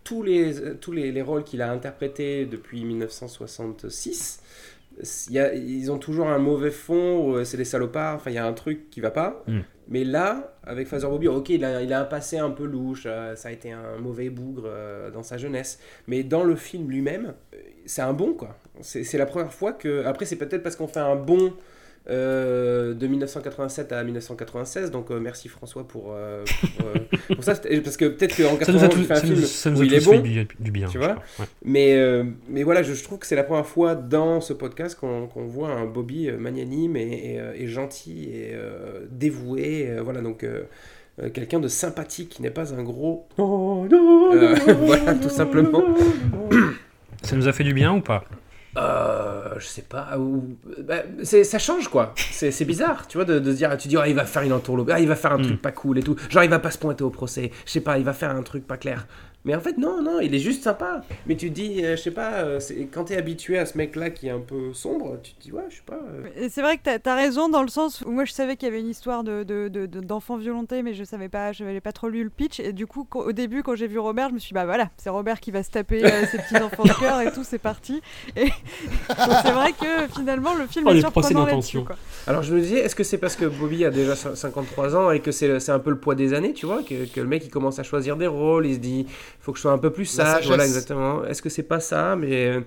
[0.03, 4.39] tous les tous les, les rôles qu'il a interprétés depuis 1966,
[5.30, 7.36] il y a- ils ont toujours un mauvais fond.
[7.36, 8.15] euh, C'est des salopards.
[8.15, 9.43] Enfin, il y a un truc qui va pas.
[9.47, 9.59] Mm.
[9.89, 13.49] Mais là, avec Father Bobby, ok, il a, un passé un peu louche, euh, ça
[13.49, 15.79] a été un mauvais bougre euh, dans sa jeunesse.
[16.07, 18.57] Mais dans le film lui-même, euh, c'est un bon, quoi.
[18.81, 20.03] C'est c'est la première fois que...
[20.05, 21.53] Après, c'est peut-être parce qu'on fait un bon
[22.10, 26.43] euh, de 1987 à 1996, donc euh, merci François pour, euh,
[26.78, 26.93] pour, euh,
[27.36, 27.55] pour ça.
[27.84, 29.70] Parce que peut-être qu'en Ça nous a 91, tous- il fait un ça nous- ça
[29.72, 30.20] nous où il est bon.
[30.20, 31.45] du- du bien, Tu vois ouais.
[31.66, 34.97] mais, euh, mais voilà, je, je trouve que c'est la première fois dans ce podcast
[34.99, 39.89] qu'on qu'on voit un Bobby magnanime et, et, et gentil et euh, dévoué.
[40.01, 40.64] voilà, donc euh,
[41.22, 43.28] euh, quelqu'un de sympathique qui n'est pas un gros.
[43.39, 44.55] Euh,
[44.86, 45.84] voilà, tout simplement.
[47.24, 48.24] Ça nous a fait du bien ou pas?
[48.76, 50.18] Euh, je sais pas.
[50.20, 52.13] Ou, bah, ça change quoi.
[52.32, 54.53] C'est bizarre, tu vois, de, de se dire, tu dis, ah, il va faire une
[54.53, 56.15] entourloupe, ah, il va faire un truc pas cool et tout.
[56.30, 57.51] Genre, il va pas se pointer au procès.
[57.65, 59.07] Je sais pas, il va faire un truc pas clair.
[59.48, 61.02] Mais en fait, non, non, il est juste sympa.
[61.26, 63.78] Mais tu te dis, euh, je sais pas, euh, c'est- quand t'es habitué à ce
[63.78, 65.95] mec-là qui est un peu sombre, tu te dis, ouais, je sais pas.
[66.38, 68.68] euh, C'est vrai que t'as as raison dans le sens où moi je savais qu'il
[68.68, 71.64] y avait une histoire de, de, de- de- d'enfants violentés, mais je savais pas, je
[71.64, 72.60] n'avais pas trop lu le pitch.
[72.60, 74.89] Et du coup, au début, quand j'ai vu Robert, je me suis dit, bah voilà,
[74.98, 77.58] c'est Robert qui va se taper euh, ses petits enfants de cœur et tout, c'est
[77.58, 78.02] parti.
[78.36, 78.45] Et
[79.10, 81.86] donc, c'est vrai que finalement, le film Oh, est les surprenant d'intention.
[81.86, 81.95] quoi.
[82.28, 85.12] Alors je me disais, est-ce que c'est parce que Bobby a déjà cin- 53 ans
[85.12, 87.28] et que c'est c'est un peu le poids des années, tu vois, que, que le
[87.28, 89.08] mec il commence à choisir des rôles, il se dit,
[89.48, 91.24] faut que je sois un peu plus sage, voilà exactement.
[91.26, 92.62] Est-ce que c'est pas ça Mais euh,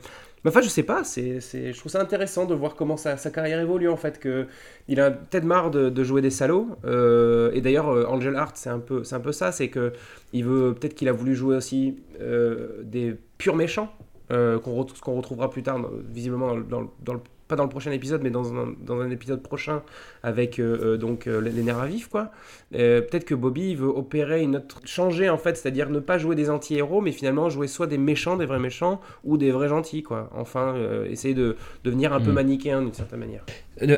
[0.45, 3.19] mais enfin, je sais pas, c'est, c'est, je trouve ça intéressant de voir comment sa,
[3.19, 4.47] sa carrière évolue en fait, que
[4.89, 6.69] il a peut-être marre de, de jouer des salauds.
[6.87, 9.93] euh, et d'ailleurs, euh, Angel Art, c'est un peu, c'est un peu ça, c'est que
[10.33, 13.93] il veut peut-être qu'il a voulu jouer aussi euh, des purs méchants
[14.33, 15.79] euh, qu'on, qu'on retrouvera plus tard,
[16.11, 17.21] visiblement dans, dans le-
[17.51, 19.83] pas dans le prochain épisode, mais dans un, dans un épisode prochain
[20.23, 22.31] avec euh, euh, donc euh, les nerfs à vif, quoi.
[22.75, 26.17] Euh, peut-être que Bobby il veut opérer une autre, changer en fait, c'est-à-dire ne pas
[26.17, 29.69] jouer des anti-héros, mais finalement jouer soit des méchants, des vrais méchants, ou des vrais
[29.69, 30.31] gentils, quoi.
[30.35, 30.75] Enfin,
[31.09, 32.35] essayer de devenir un peu Mm.
[32.35, 33.45] manichéen d'une certaine manière.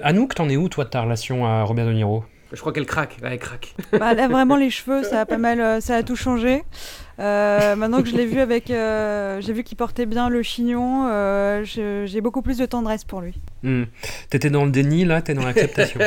[0.02, 2.24] Anouk, t'en es où toi de ta relation à Robert De Niro?
[2.52, 3.74] Je crois qu'elle craque, elle craque.
[3.92, 6.62] Bah, là, vraiment, les cheveux, ça a pas mal, euh, ça a tout changé.
[7.18, 11.06] Euh, maintenant que je l'ai vu avec, euh, j'ai vu qu'il portait bien le chignon,
[11.08, 13.34] euh, j'ai beaucoup plus de tendresse pour lui.
[13.62, 13.84] Hmm.
[14.30, 16.00] T'étais dans le déni, là, t'es dans l'acceptation.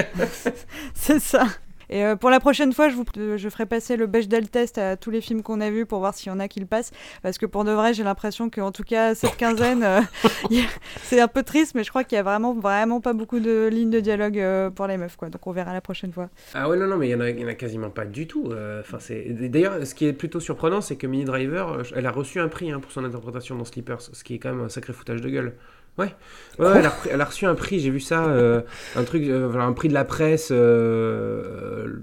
[0.93, 1.45] C'est ça.
[1.89, 3.05] Et euh, pour la prochaine fois, je, vous,
[3.37, 6.13] je ferai passer le Bechdel test à tous les films qu'on a vus pour voir
[6.13, 6.91] s'il y en a qui le passent.
[7.23, 10.01] Parce que pour de vrai, j'ai l'impression qu'en tout cas, cette quinzaine, euh,
[11.03, 13.67] c'est un peu triste, mais je crois qu'il y a vraiment, vraiment pas beaucoup de
[13.71, 15.15] lignes de dialogue euh, pour les meufs.
[15.15, 15.29] Quoi.
[15.29, 16.29] Donc on verra la prochaine fois.
[16.53, 18.53] Ah ouais, non, non, mais il y en en a quasiment pas du tout.
[18.79, 22.39] Enfin, c'est d'ailleurs, ce qui est plutôt surprenant, c'est que Minnie Driver, elle a reçu
[22.39, 24.93] un prix hein, pour son interprétation dans Sleepers, ce qui est quand même un sacré
[24.93, 25.53] foutage de gueule.
[25.97, 26.13] Ouais,
[26.59, 28.61] ouais, elle, a, reçu un prix, j'ai vu ça, euh,
[28.97, 32.01] un truc, euh, un prix de la presse euh,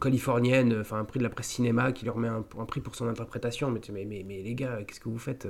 [0.00, 3.06] californienne, enfin un prix de la presse cinéma qui leur met un, prix pour son
[3.06, 3.70] interprétation.
[3.70, 5.46] Mais, mais, mais, mais les gars, qu'est-ce que vous faites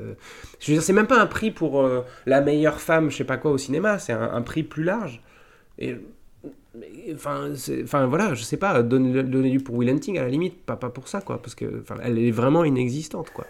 [0.58, 1.88] Je veux dire, c'est même pas un prix pour
[2.26, 5.22] la meilleure femme, je sais pas quoi, au cinéma, c'est un, prix plus large.
[5.78, 5.96] Et
[7.14, 7.52] enfin,
[7.84, 10.90] enfin voilà, je sais pas, donner- donnez-lui pour Will Hunting à la limite, pas, pas
[10.90, 13.46] pour ça quoi, parce que elle est vraiment inexistante quoi.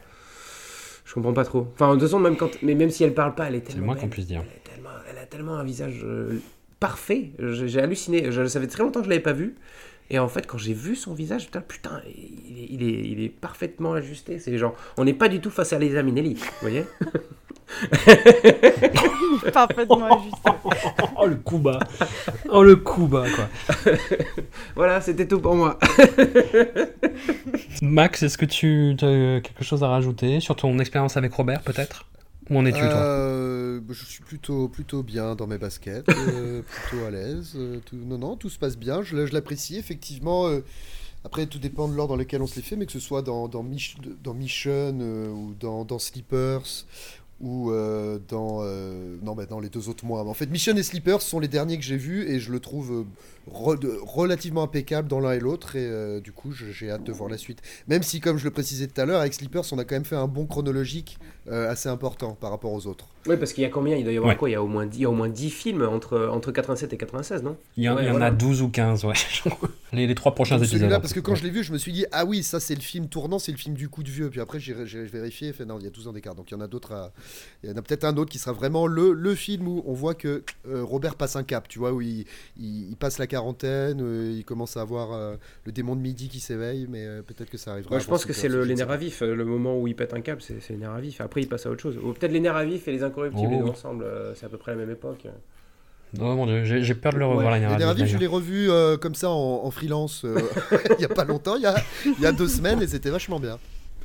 [1.05, 1.69] Je comprends pas trop.
[1.75, 3.73] Enfin, de toute façon, même quand, mais même si elle parle pas, elle est C'est
[3.75, 3.81] tellement.
[3.81, 4.43] le moins qu'on puisse dire.
[4.43, 6.41] Elle, est tellement, elle a tellement un visage euh,
[6.81, 7.33] parfait.
[7.39, 8.33] J'ai halluciné.
[8.33, 9.55] Je, ça fait très longtemps que je l'avais pas vu.
[10.11, 13.25] Et en fait, quand j'ai vu son visage, putain, putain, il est, il est, il
[13.25, 14.39] est parfaitement ajusté.
[14.39, 16.85] C'est genre, on n'est pas du tout face à Lisa Minnelli, vous voyez?
[19.53, 20.51] Parfaitement ajusté.
[21.17, 21.79] Oh le coup bas.
[22.51, 23.49] Oh le coup bas quoi.
[24.75, 25.79] voilà, c'était tout pour moi.
[27.83, 32.07] Max, est-ce que tu as quelque chose à rajouter sur ton expérience avec Robert peut-être?
[32.51, 32.89] Où en es-tu toi?
[32.91, 37.53] Euh, Je suis plutôt, plutôt bien dans mes baskets, euh, plutôt à l'aise.
[37.57, 39.03] euh, tout- non, non, tout se passe bien.
[39.03, 40.49] Je, l'apprécie effectivement.
[40.49, 40.61] euh,
[41.25, 43.23] après, tout dépend de l'ordre dans lequel on se les fait, mais que ce soit
[43.23, 46.85] dans, dans, Mich- dans Mission euh, ou dans, dans Sleepers
[47.41, 50.23] ou euh, dans, euh, non, bah, dans les deux autres mois.
[50.27, 52.93] En fait, Mission et Sleepers sont les derniers que j'ai vus et je le trouve
[52.93, 57.13] euh, re- relativement impeccable dans l'un et l'autre et euh, du coup, j'ai hâte de
[57.13, 57.61] voir la suite.
[57.89, 60.05] Même si, comme je le précisais tout à l'heure, avec Sleepers, on a quand même
[60.05, 61.19] fait un bon chronologique
[61.49, 63.07] euh, assez important par rapport aux autres.
[63.27, 63.97] Oui, parce qu'il y a combien?
[63.97, 64.37] Il doit y avoir Ouais.
[64.39, 64.49] quoi?
[64.49, 66.53] Il y, a au moins 10, il y a au moins 10 films entre, entre
[66.53, 67.57] 87 et 96, non?
[67.77, 69.15] Il y en, Ouais, il y en a 12 ou 15, ouais.
[69.93, 70.79] les, les trois prochains épisodes.
[70.79, 71.39] Celui-là, parce que quand Ouais.
[71.39, 73.53] je l'ai vu, je me suis dit, ah oui, ça c'est le film tournant, c'est
[73.53, 74.29] le film du coup de vieux.
[74.31, 76.35] Puis après, j'ai j'ai vérifié, fait non, il y a 12 ans d'écart.
[76.35, 77.13] Donc il y en a d'autres à-
[77.63, 79.93] Il y en a peut-être un autre qui sera vraiment le, le film où on
[79.95, 82.27] voit que euh, Robert passe un cap, tu vois, où il,
[82.59, 86.29] il- il passe la quarantaine, euh, il commence à avoir euh, le démon de midi
[86.29, 87.91] qui s'éveille, mais euh, peut-être que ça arrivera.
[87.95, 90.21] Moi, je pense que c'est les nerfs à vif, le moment où il pète un
[90.21, 91.21] câble, c'est les nerfs à vif.
[91.21, 91.97] Après, il passe à autre chose.
[91.97, 94.59] Ou peut-être les nerfs à vif et les incorruptibles Oh, ensemble, euh, c'est à peu
[94.59, 95.27] près la même époque.
[96.21, 97.51] Oh mon dieu, j'ai peur de le revoir Ouais.
[97.53, 100.39] l'année Les dernière, Nervis, je l'ai revu euh, comme ça en, en freelance euh,
[100.99, 101.75] il y a pas longtemps, il y a,
[102.07, 103.59] il y a deux semaines, et c'était vachement bien.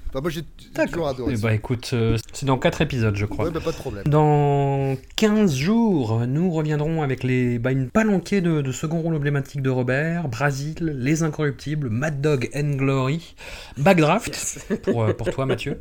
[0.09, 0.41] Enfin, moi j'ai
[0.75, 1.33] j'ai toujours adoré.
[1.33, 1.53] Eh bah film.
[1.53, 3.45] écoute, euh, c'est dans 4 épisodes, je crois.
[3.45, 4.03] Ouais, bah, pas de problème.
[4.05, 9.61] Dans 15 jours, nous reviendrons avec les, bah, une palanquée de, de second rôle emblématique
[9.61, 13.35] de Robert, Brasil, Les Incorruptibles, Mad Dog and Glory,
[13.77, 15.79] Backdraft, pour, euh, pour toi Mathieu.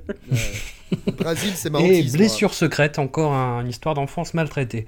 [1.17, 2.03] Brasil, c'est ma Et.
[2.03, 4.87] Blessure secrète, encore un- une histoire d'enfance maltraitée.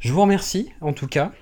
[0.00, 1.32] Je vous remercie, en tout cas.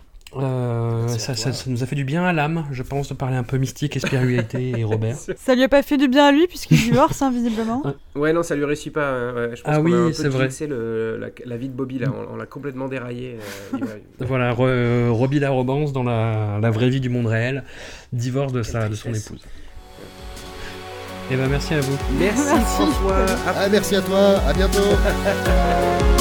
[0.43, 3.37] Euh, ça, ça- ça nous a fait du bien à l'âme, je pense, de parler
[3.37, 5.16] un peu mystique et spiritualité et Robert.
[5.37, 7.82] Ça lui a pas fait du bien à lui puisqu'il divorce, hein, visiblement.
[8.14, 9.09] Ouais, non, ça lui réussit pas.
[9.09, 9.51] hein, ouais.
[9.57, 10.49] Je pense Ah oui, c'est vrai.
[10.68, 12.09] le- la, la vie de Bobby, là.
[12.14, 13.39] On, on l'a complètement déraillé.
[13.74, 13.78] euh,
[14.20, 17.64] il Voilà, re- euh, Robbie la Robance dans la, la vraie vie du monde réel,
[18.12, 19.43] divorce de, sa, de son épouse.
[21.30, 21.97] Et ben merci à vous.
[22.20, 23.26] Merci, François.
[23.49, 24.78] Ah, merci à toi, à bientôt.